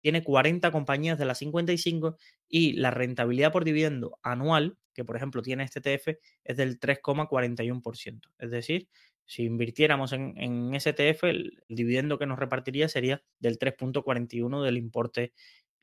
[0.01, 5.41] tiene 40 compañías de las 55 y la rentabilidad por dividendo anual, que por ejemplo
[5.41, 8.21] tiene este ETF, es del 3,41%.
[8.39, 8.87] Es decir,
[9.25, 14.77] si invirtiéramos en, en ese ETF, el, dividendo que nos repartiría sería del 3.41 del
[14.77, 15.33] importe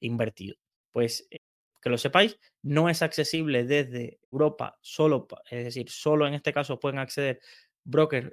[0.01, 0.57] invertido.
[0.91, 1.41] Pues eh,
[1.83, 6.81] que lo sepáis, no es accesible desde Europa solo, es decir, solo en este caso
[6.81, 7.41] pueden acceder
[7.85, 8.33] brokers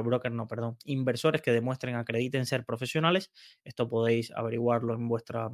[0.00, 3.30] broker no, perdón, inversores que demuestren, acrediten ser profesionales.
[3.64, 5.50] Esto podéis averiguarlo en vuestra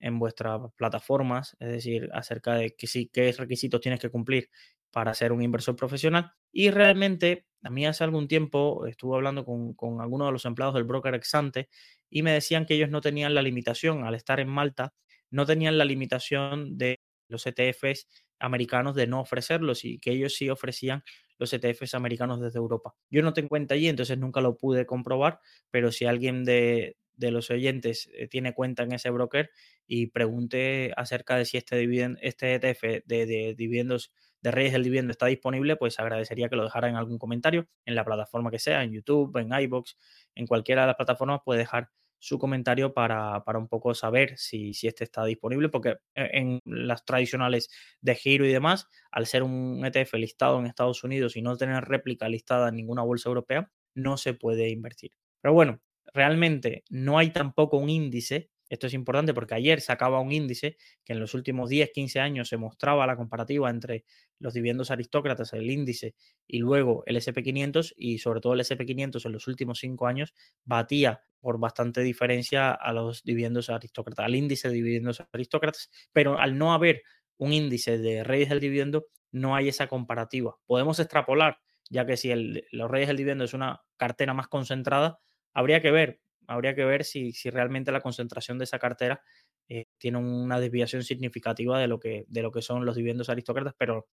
[0.00, 4.48] en vuestras plataformas, es decir, acerca de que sí, qué requisitos tienes que cumplir
[4.90, 6.32] para ser un inversor profesional.
[6.52, 10.74] Y realmente, a mí hace algún tiempo estuve hablando con, con algunos de los empleados
[10.74, 11.68] del broker Exante
[12.10, 14.92] y me decían que ellos no tenían la limitación, al estar en Malta,
[15.30, 20.50] no tenían la limitación de los ETFs americanos de no ofrecerlos y que ellos sí
[20.50, 21.04] ofrecían
[21.42, 22.94] los ETFs americanos desde Europa.
[23.10, 27.50] Yo no tengo cuenta allí, entonces nunca lo pude comprobar, pero si alguien de, los
[27.50, 29.50] oyentes eh, tiene cuenta en ese broker
[29.86, 31.82] y pregunte acerca de si este,
[32.22, 36.64] este ETF de, de, dividendos de Reyes del Dividendo está disponible, pues agradecería que lo
[36.64, 39.96] dejara en algún comentario en la plataforma que sea, en YouTube, en iBox,
[40.34, 41.90] en cualquiera de las plataformas puede dejar
[42.22, 47.04] su comentario para, un poco saber si, si, este está disponible, porque e, en las
[47.04, 47.68] tradicionales
[48.00, 51.82] de giro y demás, al ser un ETF listado en Estados Unidos y no tener
[51.84, 55.10] réplica listada en ninguna bolsa europea, no se puede invertir.
[55.40, 55.80] Pero bueno,
[56.14, 61.12] realmente no hay tampoco un índice esto es importante porque ayer sacaba un índice que
[61.12, 64.06] en los últimos 10, 15 años se mostraba la comparativa entre
[64.38, 66.14] los dividendos aristócratas, el índice,
[66.46, 70.32] y luego el SP500 y sobre todo el SP500 en los últimos 5 años
[70.64, 76.56] batía por bastante diferencia a los dividendos aristócratas, al índice de dividendos aristócratas, pero al
[76.56, 77.02] no haber
[77.36, 80.56] un índice de reyes del dividendo, no hay esa comparativa.
[80.64, 81.58] Podemos extrapolar,
[81.90, 85.18] ya que si el, los reyes del dividendo es una cartera más concentrada,
[85.52, 89.22] habría que ver habría que ver si, si realmente la concentración de esa cartera
[89.68, 93.74] eh, tiene una desviación significativa de lo, que, de lo que son los dividendos aristócratas,
[93.78, 94.08] pero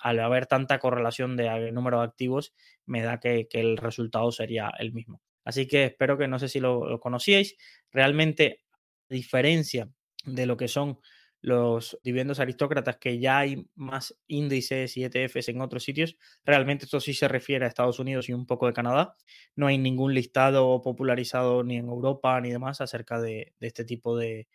[0.00, 2.54] al haber tanta correlación de número de activos,
[2.86, 5.22] me da que, el resultado sería el mismo.
[5.44, 7.56] Así que espero que no sé si lo, lo conocíais.
[7.90, 8.60] Realmente,
[9.10, 9.88] a diferencia
[10.24, 10.98] de lo que son
[11.42, 16.16] los dividendos aristócratas, que ya hay más índices y ETFs en otros sitios.
[16.44, 19.16] Realmente esto sí se refiere a Estados Unidos y un poco de Canadá.
[19.56, 24.48] No hay ningún listado popularizado ni en Europa ni demás acerca de, este tipo de,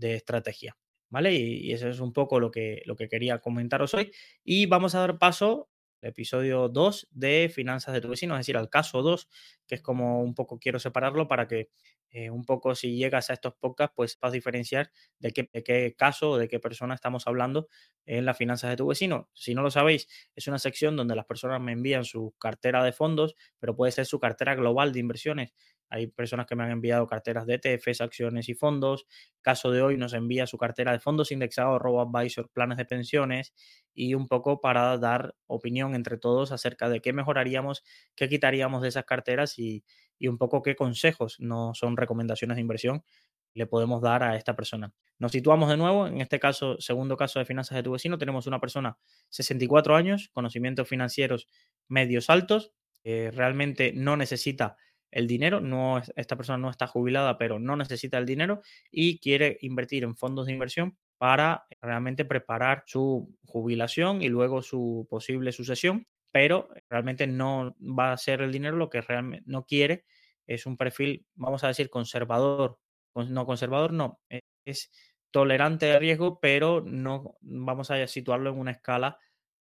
[0.00, 0.76] estrategia.
[1.10, 1.34] ¿Vale?
[1.34, 4.12] Y, eso es un poco lo que, lo que quería comentaros hoy.
[4.44, 5.68] Y vamos a dar paso
[6.02, 9.28] al episodio 2 de Finanzas de tu vecino, es decir, al caso 2,
[9.66, 11.70] que es como un poco quiero separarlo para que
[12.10, 15.94] eh, un poco si llegas a estos podcasts, pues vas a diferenciar de qué, qué
[15.96, 17.68] caso o de qué persona estamos hablando
[18.06, 19.28] en las finanzas de tu vecino.
[19.34, 22.92] Si no lo sabéis, es una sección donde las personas me envían su cartera de
[22.92, 25.52] fondos, pero puede ser su cartera global de inversiones.
[25.90, 29.06] Hay personas que me han enviado carteras de ETFs, acciones y fondos.
[29.40, 33.54] Caso de hoy nos envía su cartera de fondos indexados, robo advisor, planes de pensiones
[33.94, 37.82] y un poco para dar opinión entre todos acerca de qué mejoraríamos,
[38.14, 39.84] qué quitaríamos de esas carteras y,
[40.18, 43.04] y un poco qué consejos no son recomendaciones de inversión
[43.54, 44.92] le podemos dar a esta persona.
[45.18, 48.46] Nos situamos de nuevo, en este caso, segundo caso de finanzas de tu vecino, tenemos
[48.46, 48.96] una persona
[49.30, 51.48] 64 años, conocimientos financieros
[51.88, 52.72] medios altos,
[53.04, 54.76] realmente no necesita
[55.10, 59.56] el dinero, no, esta persona no está jubilada, pero no necesita el dinero y quiere
[59.62, 66.06] invertir en fondos de inversión para realmente preparar su jubilación y luego su posible sucesión
[66.32, 70.04] pero realmente no va a ser el dinero lo que realmente no quiere.
[70.46, 72.78] Es un perfil, vamos a decir, conservador.
[73.14, 74.20] No conservador, no.
[74.30, 74.90] E, es
[75.30, 79.18] tolerante de riesgo, pero no vamos a situarlo en una escala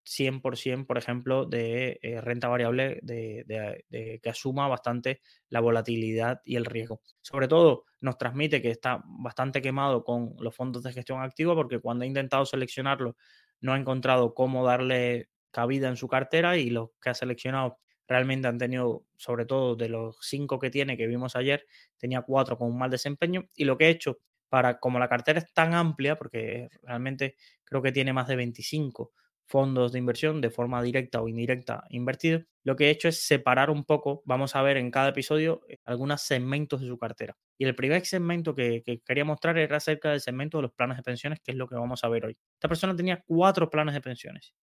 [0.08, 6.66] 100%, por ejemplo, de eh, renta variable de, que asuma bastante la volatilidad y el
[6.66, 7.02] riesgo.
[7.22, 11.80] Sobre todo, nos transmite que está bastante quemado con los fondos de gestión activa porque
[11.80, 13.18] cuando ha intentado seleccionarlo
[13.60, 18.48] no ha encontrado cómo darle cabida en su cartera y los que ha seleccionado realmente
[18.48, 21.66] han tenido, sobre todo de los cinco que tiene que vimos ayer,
[21.98, 25.40] tenía cuatro con un mal desempeño y lo que he hecho para, como la cartera
[25.40, 29.14] es tan amplia, porque realmente creo que tiene más de 25
[29.48, 33.72] fondos de inversión de forma directa o indirecta invertidos, lo que he hecho es separar
[33.72, 37.36] un poco, vamos a ver en cada episodio eh, algunos segmentos de su cartera.
[37.58, 40.98] Y el primer segmento que, que, quería mostrar era acerca del segmento de los planes
[40.98, 42.38] de pensiones, que es lo que vamos a ver hoy.
[42.54, 44.54] Esta persona tenía cuatro planes de pensiones,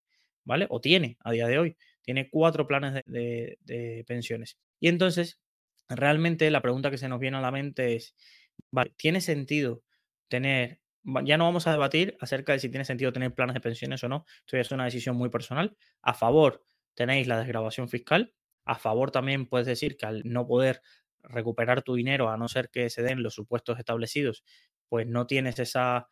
[0.45, 0.67] ¿vale?
[0.71, 4.59] O tiene a día de hoy, tiene cuatro planes de, pensiones.
[4.81, 5.41] Y entonces,
[5.89, 8.15] realmente la pregunta que se nos viene a la mente es,
[8.71, 9.83] vale, ¿tiene sentido
[10.29, 10.81] tener
[11.25, 14.09] ya no vamos a debatir acerca de si tiene sentido tener planes de pensiones o
[14.09, 14.25] no.
[14.41, 15.77] Esto ya es una decisión muy personal.
[16.03, 18.33] A favor tenéis la desgrabación fiscal.
[18.65, 20.81] A favor también puedes decir que al no poder
[21.23, 24.45] recuperar tu dinero, a no ser que se den los supuestos establecidos,
[24.89, 26.09] pues no tienes esa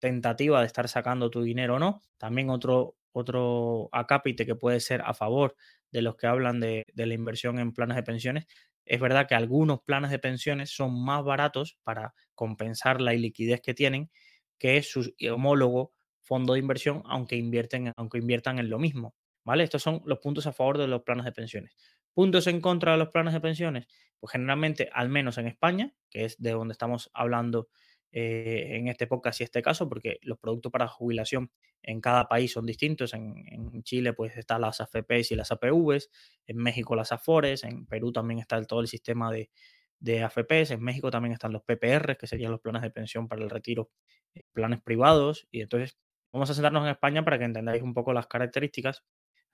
[0.00, 2.00] tentativa de estar sacando tu dinero o no.
[2.16, 5.56] También otro, otro acápite que puede ser a favor
[5.90, 8.46] de los que hablan de, de la inversión en planes de pensiones
[8.86, 13.74] es verdad que algunos planes de pensiones son más baratos para compensar la iliquidez que
[13.74, 14.10] tienen
[14.58, 19.14] que su homólogo fondo de inversión, aunque, invierten, aunque inviertan en lo mismo.
[19.44, 19.64] ¿Vale?
[19.64, 21.76] Estos son los puntos a favor de los planes de pensiones.
[22.14, 23.86] Puntos en contra de los planes de pensiones,
[24.18, 27.68] pues generalmente, al menos en España, que es de donde estamos hablando
[28.16, 31.50] eh, en este podcast y este caso, porque los productos para jubilación
[31.82, 33.12] en cada país son distintos.
[33.12, 36.10] En, Chile, pues están las AFPs y las APVs,
[36.46, 39.50] en México las AFORES, en Perú también está todo el sistema de,
[39.98, 43.42] de AFPs, en México también están los PPR, que serían los planes de pensión para
[43.42, 43.90] el retiro,
[44.32, 45.48] eh, planes privados.
[45.50, 45.98] Y entonces
[46.32, 49.02] vamos a sentarnos en España para que entendáis un poco las características.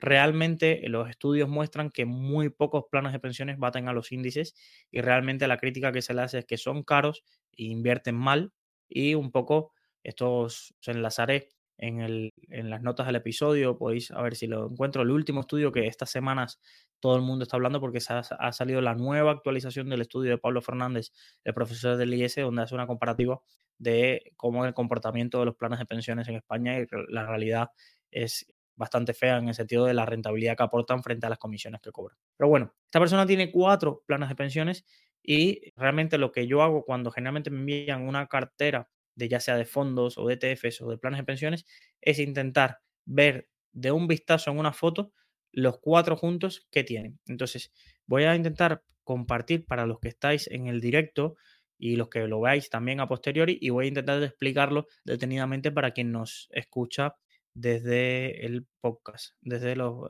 [0.01, 4.55] Realmente los estudios muestran que muy pocos planes de pensiones baten a los índices
[4.91, 7.23] y realmente la crítica que se le hace es que son caros
[7.69, 8.53] invierten mal.
[8.89, 14.21] Y un poco esto os enlazaré en, el, en, las notas del episodio, podéis a
[14.23, 16.61] ver si lo encuentro, el último estudio que estas semanas
[16.99, 20.31] todo el mundo está hablando porque se ha, ha, salido la nueva actualización del estudio
[20.31, 21.13] de Pablo Fernández,
[21.45, 23.41] el profesor del IES, donde hace una comparativa
[23.79, 27.71] de cómo es el comportamiento de los planes de pensiones en España y la realidad
[28.11, 28.47] es
[28.81, 31.93] bastante fea en el sentido de la rentabilidad que aportan frente a las comisiones que
[31.93, 32.17] cobran.
[32.35, 34.87] Pero bueno, esta persona tiene cuatro planes de pensiones
[35.23, 39.57] y realmente lo que yo hago cuando generalmente me envían una cartera de ya sea
[39.57, 41.67] de fondos o de ETFs o de planes de pensiones
[42.01, 45.13] es intentar ver de un vistazo en una foto
[45.53, 47.21] los cuatro juntos que tienen.
[47.27, 47.73] Entonces,
[48.07, 51.37] voy a intentar compartir para los que estáis en el directo
[51.77, 55.91] y los que lo veáis también a posteriori y voy a intentar explicarlo detenidamente para
[55.91, 57.17] quien nos escucha
[57.61, 60.09] desde el podcast, desde los,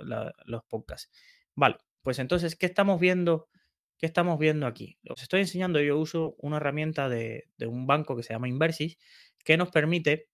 [0.68, 1.10] podcasts.
[1.54, 3.48] Vale, pues entonces, ¿qué estamos viendo
[3.98, 4.98] ¿Qué estamos viendo aquí?
[5.10, 8.96] Os estoy enseñando, yo uso una herramienta de, un banco que se llama Inversis,
[9.44, 10.30] que nos permite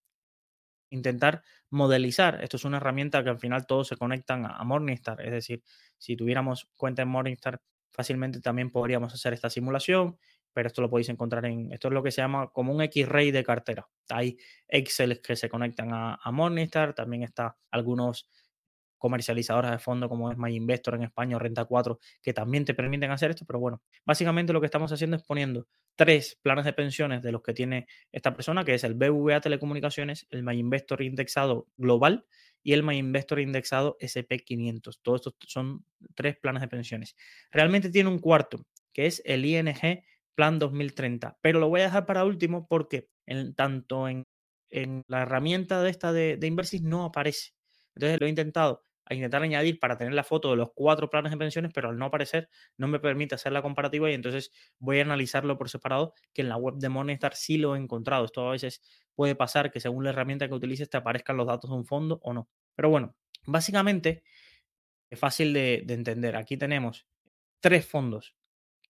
[0.91, 2.45] intentar modelizar.
[2.45, 5.21] Esto es una herramienta que al final todos se conectan a, Morningstar.
[5.21, 5.65] Es decir,
[5.99, 10.17] si tuviéramos cuenta en Morningstar, fácilmente también podríamos hacer esta simulación,
[10.57, 13.31] pero esto lo podéis encontrar en, esto es lo que se llama como un X-Ray
[13.31, 13.87] de cartera.
[14.09, 18.31] Hay Excel que se conectan a, a Morningstar, también está algunos
[18.97, 23.11] comercializadoras de fondo como es MyInvestor en España o Renta 4 que también te permiten
[23.11, 27.21] hacer esto, pero bueno, básicamente lo que estamos haciendo es poniendo tres planes de pensiones
[27.21, 32.25] de los que tiene esta persona, que es el BVA Telecomunicaciones, el MyInvestor indexado global
[32.63, 35.01] y el MyInvestor indexado SP500.
[35.03, 37.15] Todos estos son tres planes de pensiones.
[37.51, 38.65] Realmente tiene un cuarto,
[38.95, 40.03] que es el ING
[40.37, 44.23] Plan 2030, pero lo voy a dejar para último porque en, tanto en,
[44.71, 47.55] en la herramienta de esta de, de no aparece.
[47.95, 51.31] Entonces lo he intentado a intentar añadir para tener la foto de los cuatro planes
[51.31, 54.99] de pensiones, pero al no aparecer no me permite hacer la comparativa y entonces voy
[54.99, 58.25] a analizarlo por separado, que en la web de Morningstar sí lo he encontrado.
[58.25, 58.83] Esto a veces
[59.15, 62.21] puede pasar que según la herramienta que utilices te aparezcan los datos de un fondo
[62.23, 62.49] o no.
[62.75, 63.15] Pero bueno,
[63.47, 64.25] básicamente
[65.09, 66.37] es fácil de, entender.
[66.37, 67.07] Aquí tenemos
[67.61, 68.35] tres fondos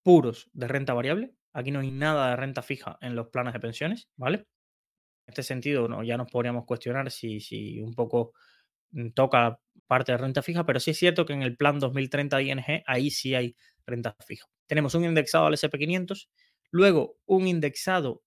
[0.06, 1.34] puros de renta variable.
[1.52, 4.46] Aquí no hay nada de renta fija en los planes de pensiones, ¿vale?
[5.26, 8.32] En este sentido, no, ya nos podríamos cuestionar si, si un poco
[8.92, 12.38] Mm, toca parte de renta fija, pero sí es cierto que en el plan 2030
[12.38, 14.46] de ING ahí sí hay renta fija.
[14.66, 16.28] Tenemos un indexado al SP500,
[16.70, 18.22] luego un indexado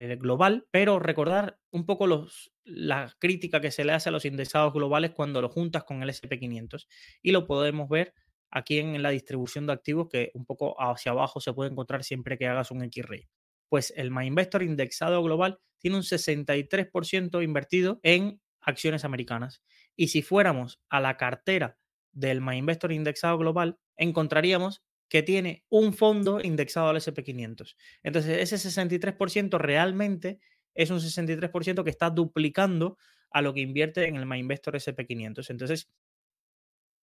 [0.00, 4.24] eh, global, pero recordar un poco los, la crítica que se le hace a los
[4.24, 6.88] indexados globales cuando lo juntas con el SP500
[7.22, 8.14] y lo podemos ver
[8.50, 12.38] aquí en la distribución de activos que un poco hacia abajo se puede encontrar siempre
[12.38, 13.28] que hagas un X-Ray.
[13.68, 19.62] Pues el MyInvestor indexado global tiene un 63% invertido en acciones americanas
[19.96, 21.78] Y si fuéramos a la cartera
[22.12, 27.76] del My Investor indexado global, encontraríamos que tiene un fondo indexado al SP500.
[28.02, 30.40] Entonces, ese 63% realmente
[30.74, 32.96] es un 63% que está duplicando
[33.30, 35.50] a lo que invierte en el My Investor SP500.
[35.50, 35.90] Entonces,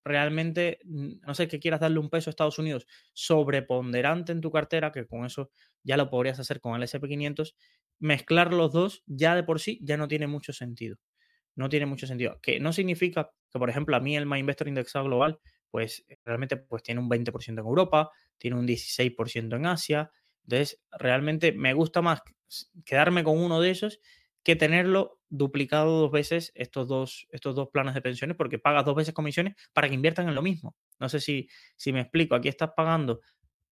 [0.03, 4.91] realmente, no sé qué quieras darle un peso a Estados Unidos sobreponderante en tu cartera,
[4.91, 5.51] que con eso
[5.83, 7.55] ya lo podrías hacer con el SP500,
[7.99, 10.97] mezclar los dos ya de por sí ya no tiene mucho sentido.
[11.55, 12.39] No tiene mucho sentido.
[12.41, 16.57] Que no significa que, por ejemplo, a mí el My Investor indexado global pues realmente
[16.57, 20.11] pues tiene un 20% en Europa, tiene un 16% en Asia.
[20.43, 22.21] Entonces, realmente me gusta más
[22.85, 23.99] quedarme con uno de esos
[24.43, 28.95] que tenerlo duplicado dos veces estos dos, estos dos planes de pensiones porque pagas dos
[28.95, 30.75] veces comisiones para que inviertan en lo mismo.
[30.99, 32.35] No sé si, si me explico.
[32.35, 33.21] Aquí estás pagando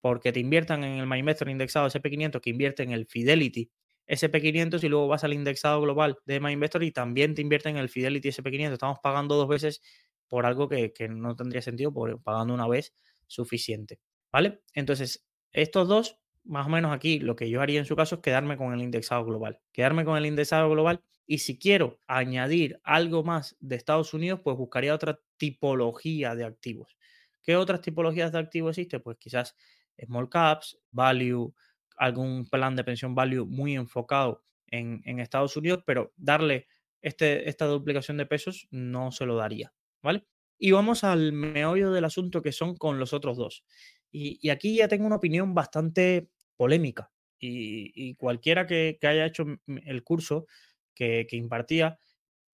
[0.00, 3.70] porque te inviertan en el MyInvestor indexado SP500 que invierte en el Fidelity
[4.06, 7.88] SP500 y luego vas al indexado global de MyInvestor y también te invierte en el
[7.88, 8.72] Fidelity SP500.
[8.72, 9.80] Estamos pagando dos veces
[10.28, 12.94] por algo que, no tendría sentido, por, pagando una vez
[13.26, 14.00] suficiente.
[14.32, 14.60] ¿Vale?
[14.74, 18.20] Entonces, estos dos, más o menos aquí, lo que yo haría en su caso es
[18.20, 19.60] quedarme con el indexado global.
[19.72, 24.56] Quedarme con el indexado global y si quiero añadir algo más de Estados Unidos, pues
[24.56, 26.96] buscaría otra tipología de activos.
[27.42, 29.02] ¿Qué otras tipologías de activos existen?
[29.02, 29.56] Pues quizás
[30.04, 31.54] small caps, value,
[31.96, 36.66] algún plan de pensión value muy enfocado en, en Estados Unidos, pero darle
[37.02, 39.72] este, esta duplicación de pesos no se lo daría.
[40.04, 40.24] ¿vale?
[40.58, 43.64] Y vamos al meollo del asunto que son con los otros dos.
[44.12, 47.10] Y, aquí ya tengo una opinión bastante polémica.
[47.40, 50.46] Y, cualquiera que, haya hecho el curso
[50.94, 51.98] que, impartía,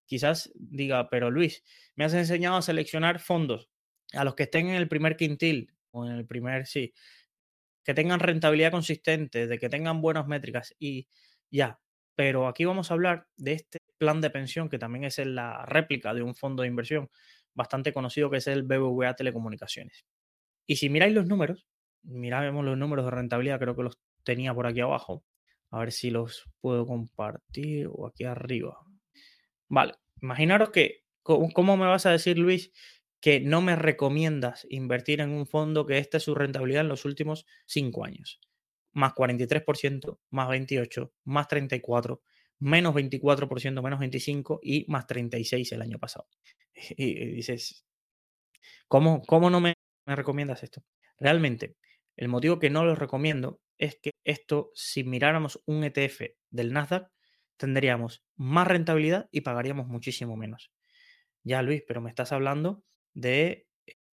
[0.06, 3.70] quizás diga, pero Luis, me has enseñado a seleccionar fondos
[4.12, 6.92] a los que estén en el primer quintil o en el primer, sí,
[7.84, 11.08] que tengan rentabilidad consistente, de que tengan buenas métricas y
[11.50, 11.80] ya.
[12.14, 16.14] Pero aquí vamos a hablar de este plan de pensión que también es la réplica
[16.14, 17.10] de un fondo de inversión
[17.54, 20.04] bastante conocido que es el BBVA Telecomunicaciones.
[20.66, 21.66] Y si miráis los números,
[22.02, 25.24] miramos los números de rentabilidad, creo que los tenía por aquí abajo.
[25.70, 28.78] A ver si los puedo compartir o aquí arriba.
[29.68, 32.72] Vale, imaginaros que, ¿cómo me vas a decir, Luis,
[33.20, 37.04] que no me recomiendas invertir en un fondo que esta es su rentabilidad en los
[37.04, 38.40] últimos cinco años?
[38.92, 42.20] Más 43%, más 28%, más 34%,
[42.58, 46.26] menos 24%, menos 25% y más 36% el año pasado.
[46.96, 47.84] Y, dices,
[48.88, 49.74] ¿cómo, cómo no me,
[50.06, 50.82] recomiendas esto?
[51.18, 51.76] Realmente,
[52.20, 57.10] el motivo que no lo recomiendo es que esto, si miráramos un ETF del Nasdaq,
[57.56, 60.70] tendríamos más rentabilidad y pagaríamos muchísimo menos.
[61.44, 63.66] Ya, Luis, pero me estás hablando de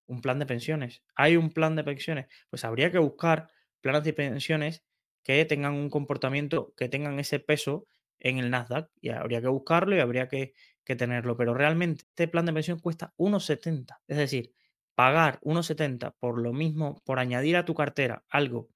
[0.06, 1.04] un plan de pensiones.
[1.14, 2.26] ¿Hay un plan de pensiones?
[2.50, 4.82] Pues habría que buscar planes de pensiones
[5.22, 7.86] que tengan un comportamiento, que tengan ese peso
[8.18, 11.36] en el Nasdaq y habría que buscarlo y habría que, tenerlo.
[11.36, 14.00] Pero realmente este plan de pensión cuesta 1,70.
[14.08, 14.52] Es decir,
[14.94, 18.68] pagar 1,70 por lo mismo, por añadir a tu cartera algo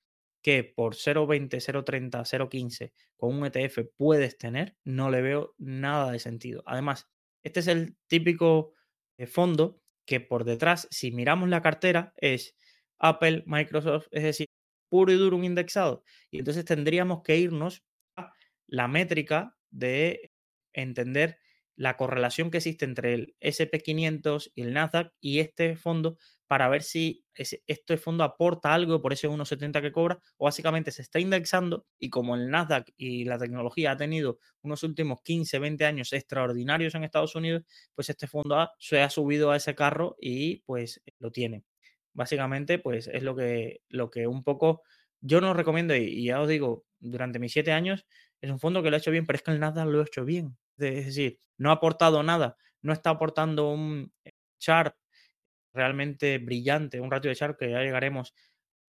[0.43, 6.19] que por 0,20, 0,30, 0,15 con un ETF puedes tener, no le veo nada de
[6.21, 6.63] sentido.
[6.67, 7.09] Además,
[7.43, 8.73] este es el típico
[9.19, 12.55] eh, fondo que por detrás, si miramos la cartera, es
[12.99, 14.47] Apple, Microsoft, es decir,
[14.89, 16.05] puro y duro un indexado.
[16.31, 17.83] Y entonces tendríamos que irnos
[18.69, 20.33] la métrica de
[20.73, 21.39] entender
[21.77, 26.83] la correlación que existe entre el SP500 y el Nasdaq y este fondo para ver
[26.83, 31.87] si este fondo aporta algo por ese 1,70 que cobra o básicamente se está indexando
[31.99, 36.95] y como el Nasdaq y la tecnología ha tenido unos últimos 15, 20 años extraordinarios
[36.95, 41.31] en Estados Unidos, pues este fondo se ha subido a ese carro y pues lo
[41.31, 41.65] tiene.
[42.15, 44.83] Básicamente pues es lo que, lo que un poco
[45.21, 48.07] yo no recomiendo y ya os digo, durante mis siete años
[48.41, 50.05] es un fondo que lo ha hecho bien, pero es que el Nasdaq lo ha
[50.05, 50.57] hecho bien.
[50.79, 54.13] Es decir, no ha aportado nada, no está aportando un
[54.59, 54.95] chart
[55.73, 58.35] realmente brillante, un ratio de chart que ya llegaremos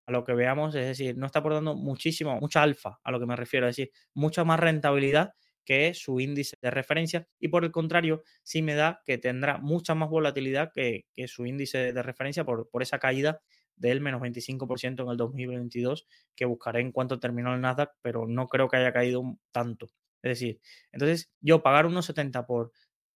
[0.07, 3.25] a lo que veamos, es decir, no está aportando muchísimo, mucha alfa a lo que
[3.25, 5.33] me refiero, es decir, mucha más rentabilidad
[5.65, 9.95] que su índice de referencia y por el contrario, sí me da que tendrá mucha
[9.95, 13.41] más volatilidad que, su índice de referencia por, por esa caída
[13.77, 18.47] del menos 25% en el 2022, que buscaré en cuanto terminó el Nasdaq, pero no
[18.47, 19.87] creo que haya caído tanto.
[20.21, 20.59] Es decir,
[20.91, 22.71] entonces yo pagar unos 70 por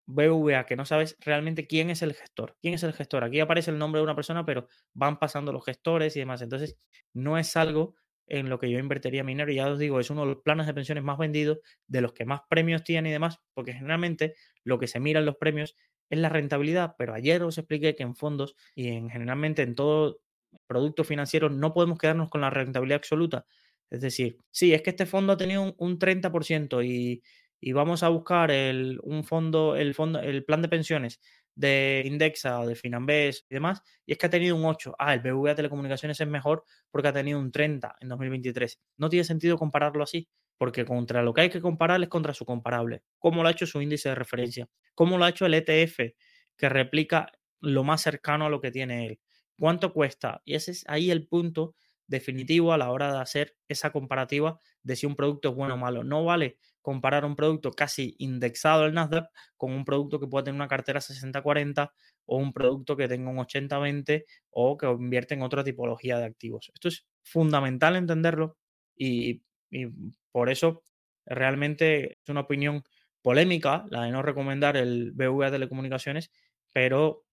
[0.06, 2.58] BVA, que no sabes realmente quién es el gestor.
[2.62, 3.24] ¿Quién es el gestor?
[3.24, 6.42] Aquí aparece el nombre de una persona, pero van pasando los gestores y demás.
[6.42, 6.78] Entonces,
[7.14, 7.96] no es algo
[8.28, 9.52] en lo que yo invertiría mi dinero.
[9.52, 12.14] Y ya os digo, es uno de los planes de pensiones más vendidos, de los
[12.14, 15.76] que más premios tiene y demás, porque generalmente lo que se mira en los premios
[16.10, 16.96] es la rentabilidad.
[16.98, 20.20] Pero ayer os expliqué que en fondos y en generalmente en todo
[20.68, 23.46] productos financieros no podemos quedarnos con la rentabilidad absoluta.
[23.90, 27.22] Es decir, sí, es que este fondo ha tenido un, 30% y,
[27.60, 31.20] y, vamos a buscar el, un fondo, el fondo, el plan de pensiones
[31.56, 34.96] de Indexa o de Finambés y demás, y es que ha tenido un 8.
[34.98, 38.80] Ah, el BBVA Telecomunicaciones es mejor porque ha tenido un 30 en 2023.
[38.98, 42.46] No tiene sentido compararlo así, porque contra lo que hay que comparar es contra su
[42.46, 43.04] comparable.
[43.20, 44.70] ¿Cómo lo ha hecho su índice de referencia?
[44.96, 46.14] ¿Cómo lo ha hecho el ETF
[46.56, 49.20] que replica lo más cercano a lo que tiene él?
[49.62, 50.42] ¿Cuánto cuesta?
[50.44, 51.76] Y ese es ahí el punto
[52.08, 55.78] definitivo a la hora de hacer esa comparativa de si un producto es bueno o
[55.78, 56.04] malo.
[56.04, 60.56] No vale comparar un producto casi indexado al Nasdaq con un producto que pueda tener
[60.56, 61.92] una cartera 60-40
[62.26, 66.72] o un producto que tenga un 80-20 o que invierte en otra tipología de activos.
[66.74, 68.58] Esto es fundamental entenderlo
[68.96, 69.44] y,
[70.32, 70.82] por eso
[71.24, 72.84] realmente es una opinión
[73.22, 76.32] polémica la de no recomendar el BVA Telecomunicaciones,
[76.74, 77.26] pero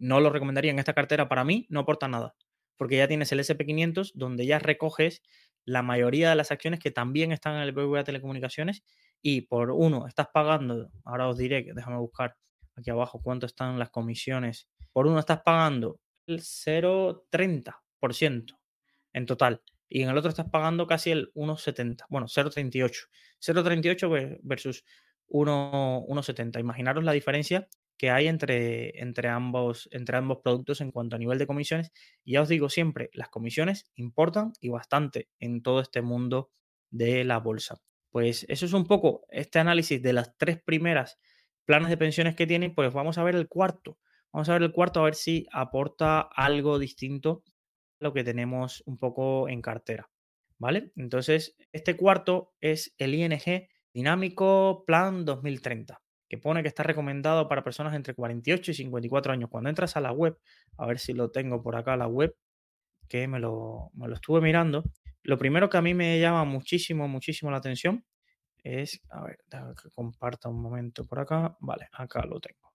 [0.00, 1.28] no lo recomendaría en esta cartera.
[1.28, 2.34] Para mí no aporta nada,
[2.76, 5.22] porque ya tienes el SP500 donde ya recoges
[5.64, 8.82] la mayoría de las acciones que también están en el BBVA Telecomunicaciones
[9.22, 12.36] y por uno estás pagando, ahora os diré, déjame buscar
[12.74, 18.58] aquí abajo cuánto están las comisiones, por uno estás pagando el 0,30%
[19.12, 23.08] en total y en el otro estás pagando casi el 1,70, bueno, 0,38,
[23.40, 24.84] 0,38 versus
[25.28, 26.60] 1,70.
[26.60, 27.68] Imaginaros la diferencia
[28.00, 31.92] que hay entre, entre, ambos, entre ambos productos en cuanto a nivel de comisiones.
[32.24, 36.50] Y ya os digo siempre, las comisiones importan y bastante en todo este mundo
[36.88, 37.82] de la bolsa.
[38.10, 41.18] Pues eso es un poco este análisis de las tres primeras
[41.66, 43.98] planes de pensiones que tienen, pues vamos a ver el cuarto.
[44.32, 47.42] Vamos a ver el cuarto a ver si aporta algo distinto
[48.00, 50.08] a lo que tenemos un poco en cartera.
[50.56, 50.90] ¿Vale?
[50.96, 56.00] Entonces, este cuarto es el ING Dinámico Plan 2030
[56.30, 59.50] que pone que está recomendado para personas entre 48 y 54 años.
[59.50, 60.38] Cuando entras a la web,
[60.78, 62.36] a ver si lo tengo por acá, la web,
[63.08, 64.84] que me lo, me lo estuve mirando,
[65.24, 68.04] lo primero que a mí me llama muchísimo, muchísimo la atención
[68.62, 69.38] es, a ver,
[69.82, 71.56] que comparta un momento por acá.
[71.58, 72.72] Vale, acá lo tengo.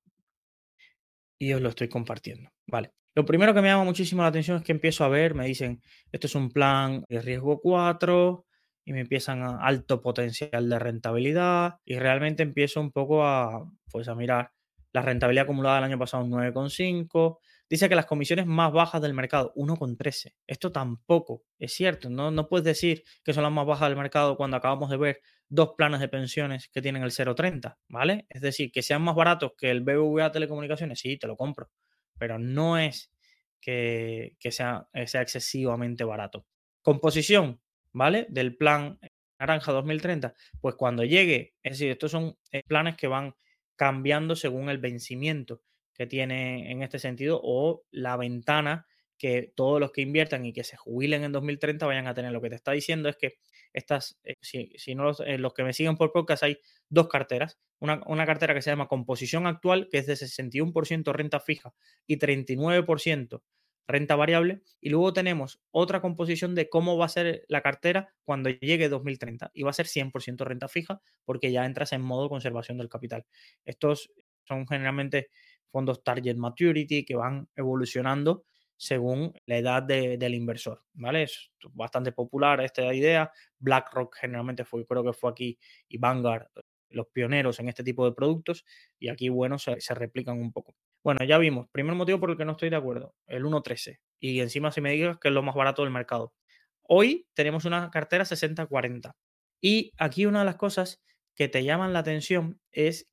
[1.39, 2.51] Y os lo estoy compartiendo.
[2.67, 2.91] Vale.
[3.15, 5.81] Lo primero que me llama muchísimo la atención es que empiezo a ver, me dicen,
[6.11, 8.44] esto es un plan de riesgo 4,
[8.85, 14.07] y me empiezan a alto potencial de rentabilidad y realmente empiezo un poco a, pues
[14.07, 14.51] a mirar
[14.93, 17.39] la rentabilidad acumulada del año pasado un 9,5.
[17.67, 20.35] Dice que las comisiones más bajas del mercado, 1,13.
[20.47, 22.09] Esto tampoco es cierto.
[22.09, 22.31] ¿no?
[22.31, 25.71] no puedes decir que son las más bajas del mercado cuando acabamos de ver dos
[25.75, 28.25] planes de pensiones que tienen el 0,30, ¿vale?
[28.29, 31.69] Es decir, que sean más baratos que el BBVA Telecomunicaciones, sí, te lo compro,
[32.17, 33.11] pero no es
[33.59, 36.45] que, sea excesivamente barato.
[36.81, 37.59] Composición,
[37.95, 38.27] ¿vale?
[38.29, 38.99] Del plan
[39.39, 43.33] Naranja 2030, pues cuando llegue, es decir, estos son eh, planes que van
[43.75, 45.61] cambiando según el vencimiento
[45.93, 48.85] que tiene en este sentido o la ventana
[49.17, 52.33] que todos los que inviertan y que se jubilen en 2030 vayan a tener.
[52.33, 53.35] Lo que te está diciendo es que
[53.71, 56.57] estas, eh, si, no los, eh, los, que me siguen por podcast, hay
[56.89, 57.57] dos carteras.
[57.79, 61.73] Una, una, cartera que se llama composición actual, que es de 61% renta fija
[62.05, 63.41] y 39%
[63.87, 64.61] renta variable.
[64.81, 69.51] Y luego tenemos otra composición de cómo va a ser la cartera cuando llegue 2030.
[69.53, 73.25] Y va a ser 100% renta fija porque ya entras en modo conservación del capital.
[73.65, 74.11] Estos
[74.43, 75.29] son generalmente
[75.69, 78.45] fondos Target Maturity que van evolucionando
[78.77, 81.23] según la edad del inversor, ¿vale?
[81.23, 83.31] Es bastante popular esta idea.
[83.59, 85.57] BlackRock generalmente fue, creo que fue aquí,
[85.87, 86.47] y Vanguard,
[86.89, 88.65] los pioneros en este tipo de productos,
[88.99, 90.75] y aquí, bueno, se replican un poco.
[91.05, 91.67] Bueno, ya vimos.
[91.71, 93.99] Primer motivo por el que no estoy de acuerdo, el 1.13.
[94.19, 96.33] Y encima si me digas que es lo más barato del mercado.
[96.81, 99.13] Hoy tenemos una cartera 60-40.
[99.61, 101.03] Y aquí una de las cosas
[101.35, 103.07] que te llaman la atención es,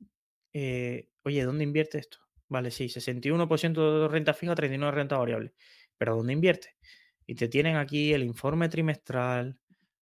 [0.55, 2.17] eh, oye, ¿dónde invierte esto?
[2.49, 5.55] Vale, sí, 61% de renta fija, 39% de renta variable.
[5.99, 6.77] Pero ¿dónde invierte?
[7.27, 9.59] Y te tienen aquí el informe trimestral.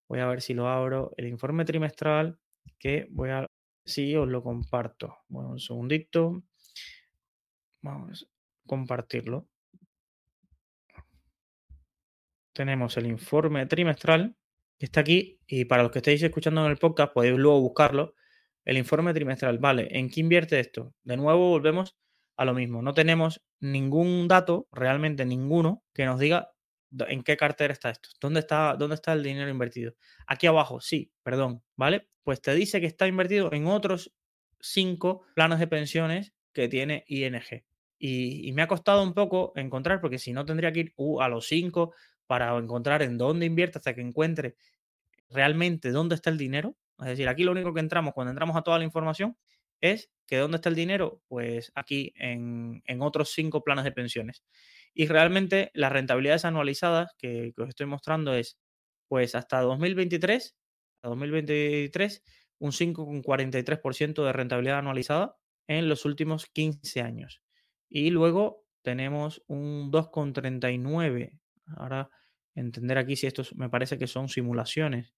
[0.09, 1.11] Voy a ver si lo abro.
[1.17, 2.39] El informe trimestral
[2.79, 3.47] que voy a...
[3.85, 5.17] Sí, os lo comparto.
[5.27, 6.45] Bueno, un segundito.
[7.83, 9.49] Vamos a compartirlo.
[12.53, 14.37] Tenemos el informe trimestral
[14.79, 18.15] que está aquí y para los que estéis escuchando en el podcast podéis luego buscarlo.
[18.65, 20.95] El informe trimestral, vale, ¿en qué invierte esto?
[21.03, 21.97] De nuevo volvemos
[22.37, 22.83] a lo mismo.
[22.83, 26.51] No tenemos ningún dato, realmente ninguno, que nos diga
[27.09, 28.11] en qué cartera está esto.
[28.21, 29.95] ¿Dónde está, dónde está el dinero invertido?
[30.27, 32.09] Aquí abajo, sí, perdón, ¿vale?
[32.25, 34.13] Pues te dice que está invertido en otros
[34.59, 37.65] cinco planes de pensiones que tiene ING.
[38.03, 41.29] Y, me ha costado un poco encontrar, porque si no tendría que ir uh, a
[41.29, 41.95] los cinco
[42.27, 44.57] para encontrar en dónde invierte hasta que encuentre
[45.29, 46.77] realmente dónde está el dinero.
[47.01, 49.37] Es decir, aquí lo único que entramos cuando entramos a toda la información
[49.83, 54.45] es que dónde está el dinero, pues aquí en, otros cinco planes de pensiones.
[54.95, 58.59] Y realmente las rentabilidades anualizadas que, que os estoy mostrando es,
[59.09, 60.57] pues hasta 2023,
[61.03, 62.23] a 2023,
[62.61, 65.37] un 5,43% de rentabilidad anualizada
[65.67, 67.43] en los últimos 15 años.
[67.91, 71.41] Y luego tenemos un 2,39.
[71.77, 72.11] Ahora
[72.57, 75.15] entender aquí si estos me parece que son simulaciones,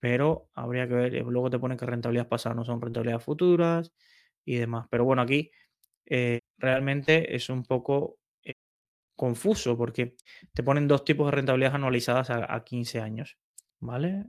[0.00, 3.92] pero habría que ver, eh, luego te ponen que rentabilidades pasadas no son rentabilidades futuras
[4.44, 4.86] y demás.
[4.90, 5.50] Pero bueno, aquí
[6.06, 8.54] eh, realmente es un poco eh,
[9.16, 10.16] confuso porque
[10.54, 13.38] te ponen dos tipos de rentabilidades anualizadas a, a 15 años.
[13.80, 14.24] ¿Vale?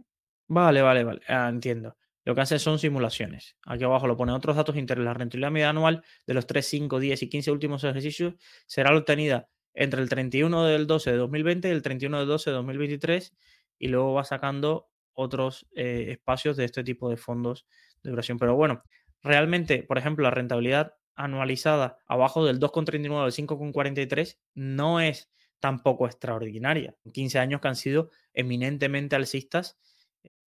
[0.50, 1.22] Vale, vale, vale.
[1.28, 1.98] Ah, entiendo.
[2.28, 3.56] Lo que hace son simulaciones.
[3.66, 5.06] Aquí abajo lo pone otros datos internos.
[5.06, 8.34] La rentabilidad media anual de los 3, 5, 10 y 15 últimos ejercicios
[8.66, 12.56] será obtenida entre el 31 del 12 de 2020 y el 31 del 12 de
[12.58, 13.34] 2023
[13.80, 17.66] y luego va sacando otros eh, espacios de este tipo de fondos
[18.04, 18.38] de duración.
[18.38, 18.84] Pero bueno,
[19.24, 26.94] realmente, por ejemplo, la rentabilidad anualizada abajo del 2,39 del 5,43 no es tampoco extraordinaria.
[27.14, 29.80] 15 años que han sido eminentemente alcistas,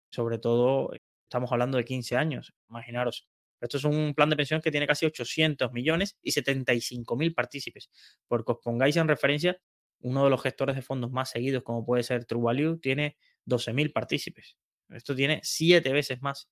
[0.09, 0.91] sobre todo
[1.29, 3.27] estamos hablando de 15 años, imaginaros.
[3.61, 7.91] Esto es un plan de pensión que tiene casi 800 millones y 75 mil partícipes.
[8.27, 9.61] Porque os pongáis en referencia,
[9.99, 13.73] uno de los gestores de fondos más seguidos, como puede ser True Value, tiene 12
[13.73, 14.57] mil partícipes.
[14.89, 16.49] Esto tiene siete veces más,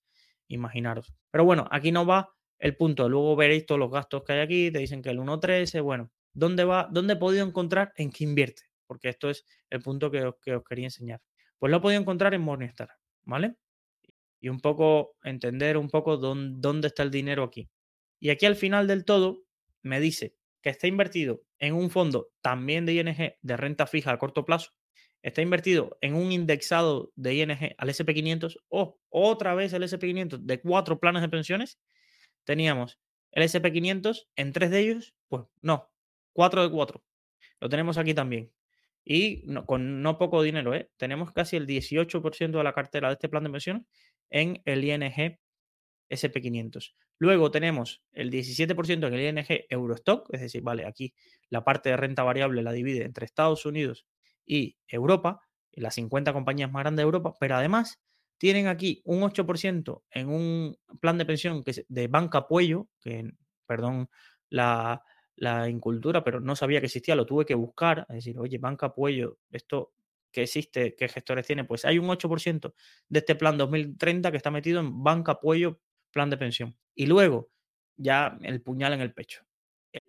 [0.48, 1.12] imaginaros.
[1.32, 3.10] Pero bueno, aquí no va el punto.
[3.10, 6.66] Luego veréis todos los gastos que hay aquí, te dicen que el 1.13, bueno, ¿dónde
[6.66, 6.88] va?
[6.92, 8.64] ¿Dónde he podido encontrar en qué invierte?
[8.86, 11.22] Porque esto es el punto que os, que os quería enseñar.
[11.58, 12.90] Pues lo he podido encontrar en Morningstar,
[13.24, 13.56] ¿vale?
[14.40, 17.70] Y un poco entender un poco dónde, está el dinero aquí.
[18.20, 19.44] Y aquí al final del todo
[19.82, 24.18] me dice que está invertido en un fondo también de ING de renta fija a
[24.18, 24.72] corto plazo,
[25.22, 30.62] está invertido en un indexado de ING al SP500 o otra vez el SP500 de
[30.62, 31.80] cuatro planes de pensiones.
[32.44, 33.00] Teníamos
[33.32, 35.92] el SP500 en tres de ellos, pues no,
[36.34, 37.04] cuatro de cuatro.
[37.60, 38.52] Lo tenemos aquí también.
[39.04, 40.90] Y con no poco dinero, ¿eh?
[40.98, 43.84] tenemos casi el 18% de la cartera de este plan de pensiones
[44.30, 45.40] en el ING
[46.10, 46.94] SP500.
[47.20, 51.14] Luego tenemos el 17% en el ING Eurostock, es decir, vale, aquí
[51.50, 54.06] la parte de renta variable la divide entre Estados Unidos
[54.46, 58.00] y Europa, las 50 compañías más grandes de Europa, pero además
[58.38, 63.32] tienen aquí un 8% en un plan de pensión que de Banca Puello, que,
[63.66, 64.10] perdón
[64.50, 65.04] la,
[65.36, 68.94] la incultura, pero no sabía que existía, lo tuve que buscar, es decir, oye, Banca
[68.94, 69.94] Puello, esto
[70.32, 72.74] que existe, qué gestores tiene, pues hay un 8%
[73.10, 75.80] de este plan 2030 que está metido en banca, apoyo,
[76.12, 76.78] plan de pensión.
[76.96, 77.50] Y luego,
[77.96, 79.44] ya el puñal en el pecho.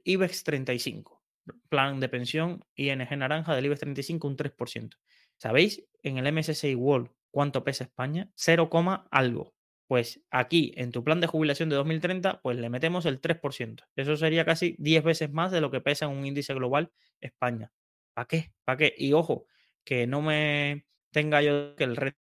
[0.04, 1.22] IBEX 35,
[1.68, 4.96] plan de pensión ING naranja del IBEX 35, un 3%.
[5.36, 8.30] ¿Sabéis en el MSCI World cuánto pesa España?
[8.34, 8.68] 0,
[9.10, 9.54] algo.
[9.86, 13.84] Pues aquí, en tu plan de jubilación de 2030, pues le metemos el 3%.
[13.96, 17.72] Eso sería casi 10 veces más de lo que pesa en un índice global España.
[18.12, 18.52] ¿Para qué?
[18.64, 18.94] ¿Para qué?
[18.98, 19.46] Y ojo,
[19.88, 22.18] que no me tenga yo que el reto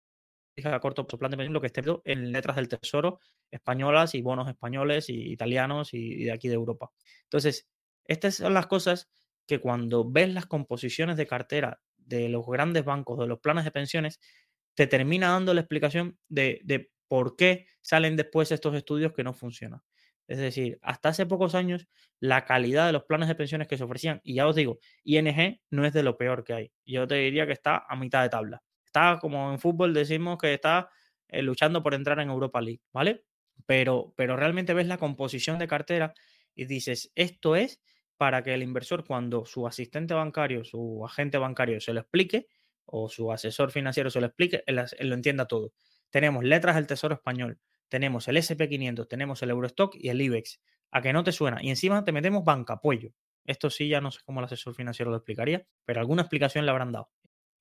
[0.64, 5.30] a corto pensión lo que esté en letras del tesoro españolas y bonos españoles y
[5.30, 6.90] italianos y, de aquí de Europa.
[7.24, 7.68] Entonces,
[8.06, 9.10] estas son las cosas
[9.46, 13.70] que cuando ves las composiciones de cartera de los grandes bancos, de los planes de
[13.70, 14.18] pensiones,
[14.72, 19.34] te termina dando la explicación de, de por qué salen después estos estudios que no
[19.34, 19.82] funcionan.
[20.28, 21.88] Es decir, hasta hace pocos años
[22.20, 25.60] la calidad de los planes de pensiones que se ofrecían, y ya os digo, ING
[25.70, 26.72] no es de lo peor que hay.
[26.84, 28.62] Yo te diría que está a mitad de tabla.
[28.84, 30.90] Está como en fútbol decimos que está
[31.28, 33.24] eh, luchando por entrar en Europa League, ¿vale?
[33.66, 36.14] Pero, pero realmente ves la composición de cartera
[36.54, 37.80] y dices, esto es
[38.16, 42.48] para que el inversor cuando su asistente bancario, su agente bancario se lo explique,
[42.90, 45.72] o su asesor financiero se lo explique, él lo entienda todo.
[46.10, 47.58] Tenemos letras del Tesoro Español,
[47.88, 50.60] tenemos el SP500, tenemos el Eurostock y el IBEX.
[50.90, 51.58] A que no te suena.
[51.62, 53.10] Y encima te metemos banca, apoyo.
[53.44, 56.70] Esto sí, ya no sé cómo el asesor financiero lo explicaría, pero alguna explicación le
[56.70, 57.10] habrán dado.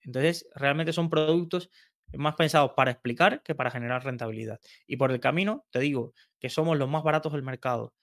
[0.01, 1.69] Entonces, realmente son productos
[2.13, 4.59] más pensados para explicar que para generar rentabilidad.
[4.85, 7.93] Y por el camino, te digo que somos los más baratos del mercado,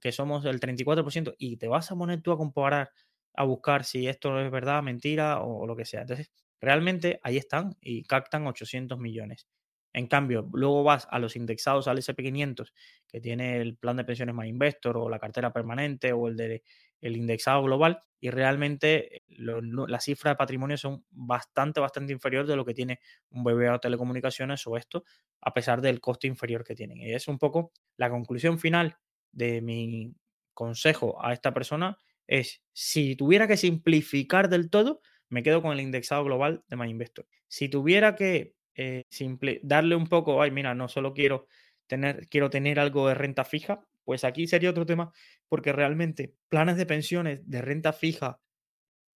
[0.00, 2.90] que somos el 34%, y te vas a poner tú a comparar,
[3.34, 6.02] a buscar si esto es verdad, mentira o, o lo que sea.
[6.02, 6.30] Entonces,
[6.60, 9.46] realmente ahí están y captan 800 millones.
[9.94, 12.72] En cambio, luego vas a los indexados al SP500,
[13.08, 16.62] que tiene el plan de pensiones más investor o la cartera permanente o el de
[17.00, 22.74] indexado global y realmente las cifras de patrimonio son bastante, bastante inferiores de lo que
[22.74, 22.98] tiene
[23.30, 25.04] un BBA o telecomunicaciones o esto,
[25.42, 26.98] a pesar del coste inferior que tienen.
[26.98, 28.96] Y es un poco la conclusión final
[29.30, 30.14] de mi
[30.54, 35.80] consejo a esta persona es, si tuviera que simplificar del todo, me quedo con el
[35.80, 37.26] indexado global de MyInvestor.
[37.46, 41.46] Si tuviera que eh, simple, darle un poco, ay, mira, no solo quiero
[41.86, 45.12] tener, quiero tener algo de renta fija, pues aquí sería otro tema,
[45.48, 48.40] porque realmente planes de pensiones de renta fija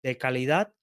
[0.03, 0.75] de calidad,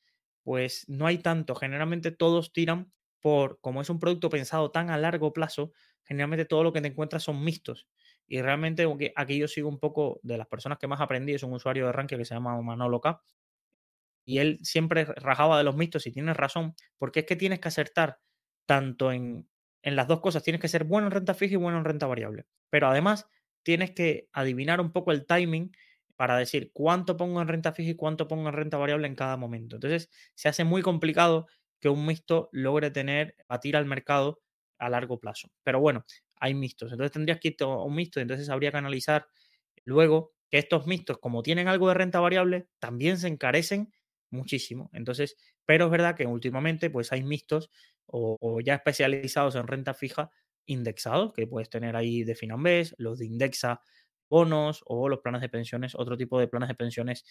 [0.44, 1.56] pues no hay tanto.
[1.56, 5.72] Generalmente todos tiran por, como es un producto pensado tan a largo plazo,
[6.04, 7.88] generalmente todo lo que te encuentras son mixtos.
[8.28, 11.54] Y realmente aquí yo sigo un poco de las personas que más aprendí, es un
[11.54, 13.22] usuario de Rankia que se llama Manolo K.
[14.26, 17.68] Y él siempre rajaba de los mitos y tienes razón, porque es que tienes que
[17.68, 18.20] acertar
[18.66, 19.48] tanto en,
[19.84, 22.08] en las dos cosas, tienes que ser bueno en renta fija y bueno en renta
[22.08, 22.46] variable.
[22.70, 23.28] Pero además
[23.64, 25.72] tienes que adivinar un poco el timing
[26.16, 29.38] para decir cuánto pongo en renta fija y cuánto pongo en renta variable en cada
[29.38, 29.76] momento.
[29.76, 31.48] Entonces, se hace muy complicado
[31.80, 34.42] que un mixto logre tener, batir al mercado
[34.80, 35.50] a largo plazo.
[35.64, 36.06] Pero bueno,
[36.40, 36.92] hay mixtos.
[36.92, 39.28] Entonces tendrías que ir a un mixto y entonces habría que analizar
[39.86, 43.94] luego que estos mixtos, como tienen algo de renta variable, también se encarecen
[44.30, 44.90] muchísimo.
[44.94, 47.72] Entonces, pero es verdad que últimamente pues hay mixtos
[48.08, 50.30] o, ya especializados en renta fija
[50.66, 53.82] indexados, que puedes tener ahí de Finambés, los de Indexa
[54.30, 57.26] bonos o los planes de pensiones, otro tipo de planes de pensiones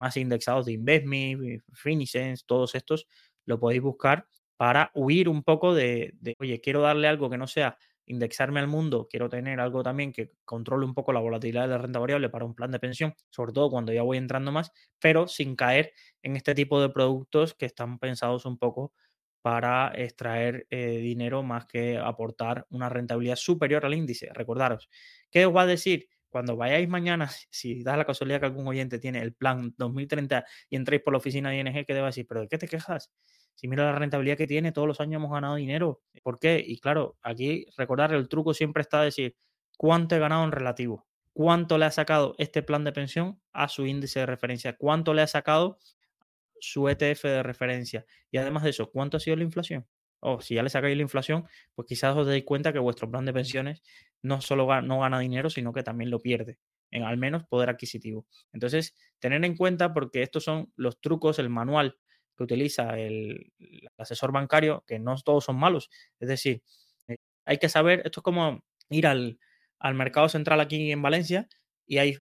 [0.00, 3.06] más indexados de InvestMe, Finicens, todos estos
[3.44, 4.26] lo podéis buscar
[4.56, 7.76] para huir un poco de, de, oye, quiero darle algo que no sea
[8.06, 11.78] indexarme al mundo, quiero tener algo también que controle un poco la volatilidad de la
[11.78, 15.28] renta variable para un plan de pensión, sobre todo cuando ya voy entrando más, pero
[15.28, 18.94] sin caer en este tipo de productos que están pensados un poco
[19.48, 24.28] para extraer eh, dinero más que aportar una rentabilidad superior al índice.
[24.34, 24.90] Recordaros,
[25.30, 26.06] ¿qué os va a decir?
[26.28, 30.76] Cuando vayáis mañana, si da la casualidad que algún oyente tiene el plan 2030 y
[30.76, 32.26] entréis por la oficina de ING, ¿qué te va a decir?
[32.28, 33.10] ¿Pero de qué te quejas?
[33.54, 36.02] Si mira la rentabilidad que tiene, todos los años hemos ganado dinero.
[36.22, 36.62] ¿Por qué?
[36.62, 39.34] Y claro, aquí recordar el truco siempre está decir
[39.78, 43.86] cuánto he ganado en relativo, cuánto le ha sacado este plan de pensión a su
[43.86, 45.78] índice de referencia, cuánto le ha sacado
[46.60, 48.04] su ETF de referencia.
[48.30, 49.86] Y además de eso, ¿cuánto ha sido la inflación?
[50.20, 53.24] O si ya le sacáis la inflación, pues quizás os deis cuenta que vuestro plan
[53.24, 53.82] de pensiones
[54.22, 56.58] no solo gana, no gana dinero, sino que también lo pierde,
[56.90, 58.26] en al menos poder adquisitivo.
[58.52, 61.98] Entonces, tener en cuenta porque estos son los trucos, el manual
[62.36, 63.52] que utiliza el,
[63.96, 65.90] asesor bancario, que no todos son malos.
[66.20, 66.62] Es decir,
[67.08, 69.38] eh, hay que saber, esto es como ir al,
[69.78, 71.48] al mercado central aquí en Valencia
[71.86, 72.18] y hay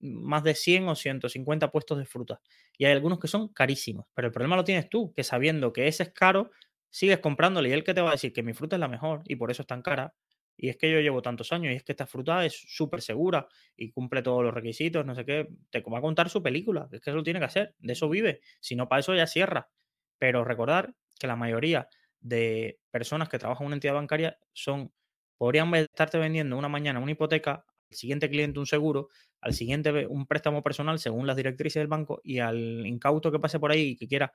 [0.00, 2.40] más de 100 o 150 puestos de fruta.
[2.76, 4.06] Y hay algunos que son carísimos.
[4.14, 6.50] Pero el problema lo tienes tú, que sabiendo que ese es caro,
[6.90, 9.22] sigues comprándole y él que te va a decir que mi fruta es la mejor
[9.26, 10.14] y por eso es tan cara.
[10.56, 13.46] Y es que yo llevo tantos años y es que esta fruta es súper segura
[13.76, 15.48] y cumple todos los requisitos, no sé qué.
[15.70, 18.08] Te va a contar su película, es que eso lo tiene que hacer, de eso
[18.08, 18.40] vive.
[18.60, 19.68] Si no, para eso ya cierra.
[20.18, 21.88] Pero recordar que la mayoría
[22.20, 24.92] de personas que trabajan en una entidad bancaria son,
[25.36, 29.08] podrían estarte vendiendo una mañana una hipoteca siguiente cliente un seguro,
[29.40, 33.58] al siguiente un préstamo personal según las directrices del banco y al incauto que pase
[33.60, 34.32] por ahí y que quiera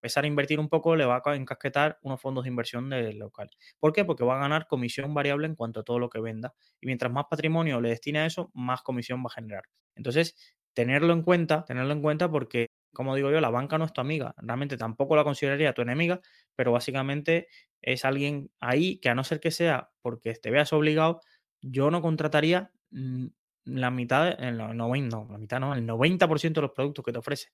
[0.00, 3.50] empezar a invertir un poco, le va a encasquetar unos fondos de inversión del local.
[3.80, 4.04] ¿Por qué?
[4.04, 6.54] Porque va a ganar comisión variable en cuanto a todo lo que venda.
[6.80, 9.64] Y mientras más patrimonio le destine a eso, más comisión va a generar.
[9.96, 10.36] Entonces,
[10.74, 14.00] tenerlo en cuenta, tenerlo en cuenta porque, como digo yo, la banca no es tu
[14.00, 14.34] amiga.
[14.38, 16.20] Realmente tampoco la consideraría tu enemiga,
[16.54, 17.48] pero básicamente
[17.82, 21.20] es alguien ahí que a no ser que sea porque te veas obligado,
[21.60, 23.26] yo no contrataría mm,
[23.64, 27.18] la mitad, el 90, no, la mitad no, el 90% de los productos que te
[27.18, 27.48] ofrece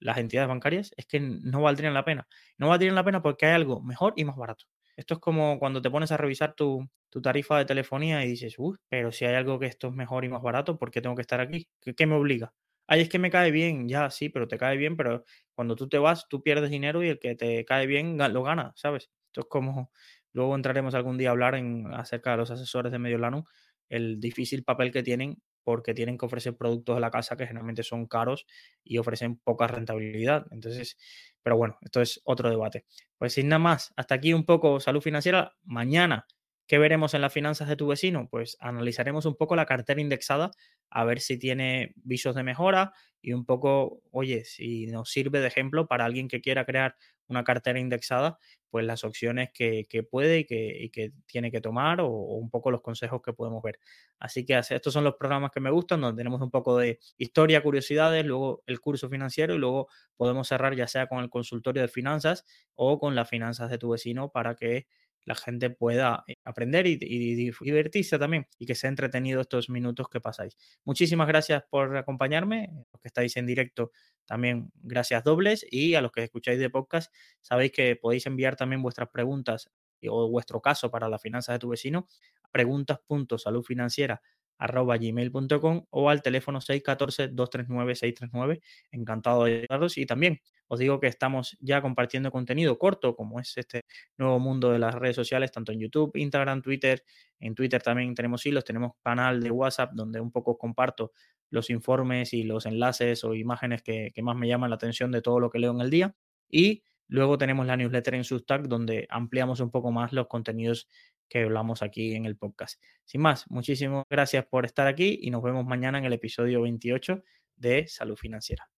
[0.00, 2.26] las entidades bancarias es que no valdrían la pena.
[2.58, 4.64] No valdrían la pena porque hay algo mejor y más barato.
[4.96, 6.88] Esto es como cuando te pones a revisar tu,
[7.22, 10.28] tarifa de telefonía y dices, uy, pero si hay algo que esto es mejor y
[10.28, 11.68] más barato, ¿por qué tengo que estar aquí?
[11.80, 12.52] ¿Qué, me obliga?
[12.86, 15.88] Ay, es que me cae bien, ya sí, pero te cae bien, pero cuando tú
[15.88, 19.10] te vas, tú pierdes dinero y el que te cae bien lo gana, ¿sabes?
[19.28, 19.92] Esto es como,
[20.32, 23.44] luego entraremos algún día a hablar en, acerca de los asesores de Mediolano,
[23.88, 27.82] el difícil papel que tienen porque tienen que ofrecer productos de la casa que generalmente
[27.82, 28.46] son caros
[28.82, 30.46] y ofrecen poca rentabilidad.
[30.50, 30.96] Entonces,
[31.42, 32.86] pero bueno, esto es otro debate.
[33.18, 35.54] Pues sin nada más, hasta aquí un poco salud financiera.
[35.62, 36.26] Mañana,
[36.66, 38.28] ¿qué veremos en las finanzas de tu vecino?
[38.30, 40.50] Pues analizaremos un poco la cartera indexada,
[40.88, 45.48] a ver si tiene visos de mejora y un poco, oye, si nos sirve de
[45.48, 46.96] ejemplo para alguien que quiera crear
[47.30, 48.38] una cartera indexada,
[48.70, 50.44] pues las opciones que, puede y
[50.90, 53.78] que, tiene que tomar o, un poco los consejos que podemos ver.
[54.18, 57.62] Así que estos son los programas que me gustan, donde tenemos un poco de historia,
[57.62, 61.88] curiosidades, luego el curso financiero y luego podemos cerrar ya sea con el consultorio de
[61.88, 64.86] finanzas o con las finanzas de tu vecino para que
[65.24, 70.20] la gente pueda eh, aprender y, divertirse también y que sea entretenido estos minutos que
[70.20, 70.56] pasáis.
[70.84, 73.92] Muchísimas gracias por acompañarme, los que estáis en directo
[74.26, 78.82] también gracias dobles y a los que escucháis de podcast sabéis que podéis enviar también
[78.82, 79.70] vuestras preguntas
[80.08, 82.06] o vuestro caso para las finanzas de tu vecino
[82.42, 84.22] a preguntas.saludfinanciera
[84.60, 88.60] arroba gmail.com o al teléfono 614-239-639.
[88.92, 93.56] Encantado de ayudaros y también os digo que estamos ya compartiendo contenido corto, como es
[93.56, 93.82] este
[94.18, 97.02] nuevo mundo de las redes sociales, tanto en YouTube, Instagram, Twitter.
[97.40, 101.12] En Twitter también tenemos hilos, tenemos canal de WhatsApp donde un poco comparto
[101.48, 105.22] los informes y los enlaces o imágenes que, que más me llaman la atención de
[105.22, 106.14] todo lo que leo en el día.
[106.48, 110.88] Y luego tenemos la newsletter en Substack donde ampliamos un poco más los contenidos
[111.30, 112.82] que hablamos aquí en el podcast.
[113.06, 117.22] Sin más, muchísimas gracias por estar aquí y nos vemos mañana en el episodio 28
[117.56, 118.68] de Salud Financiera.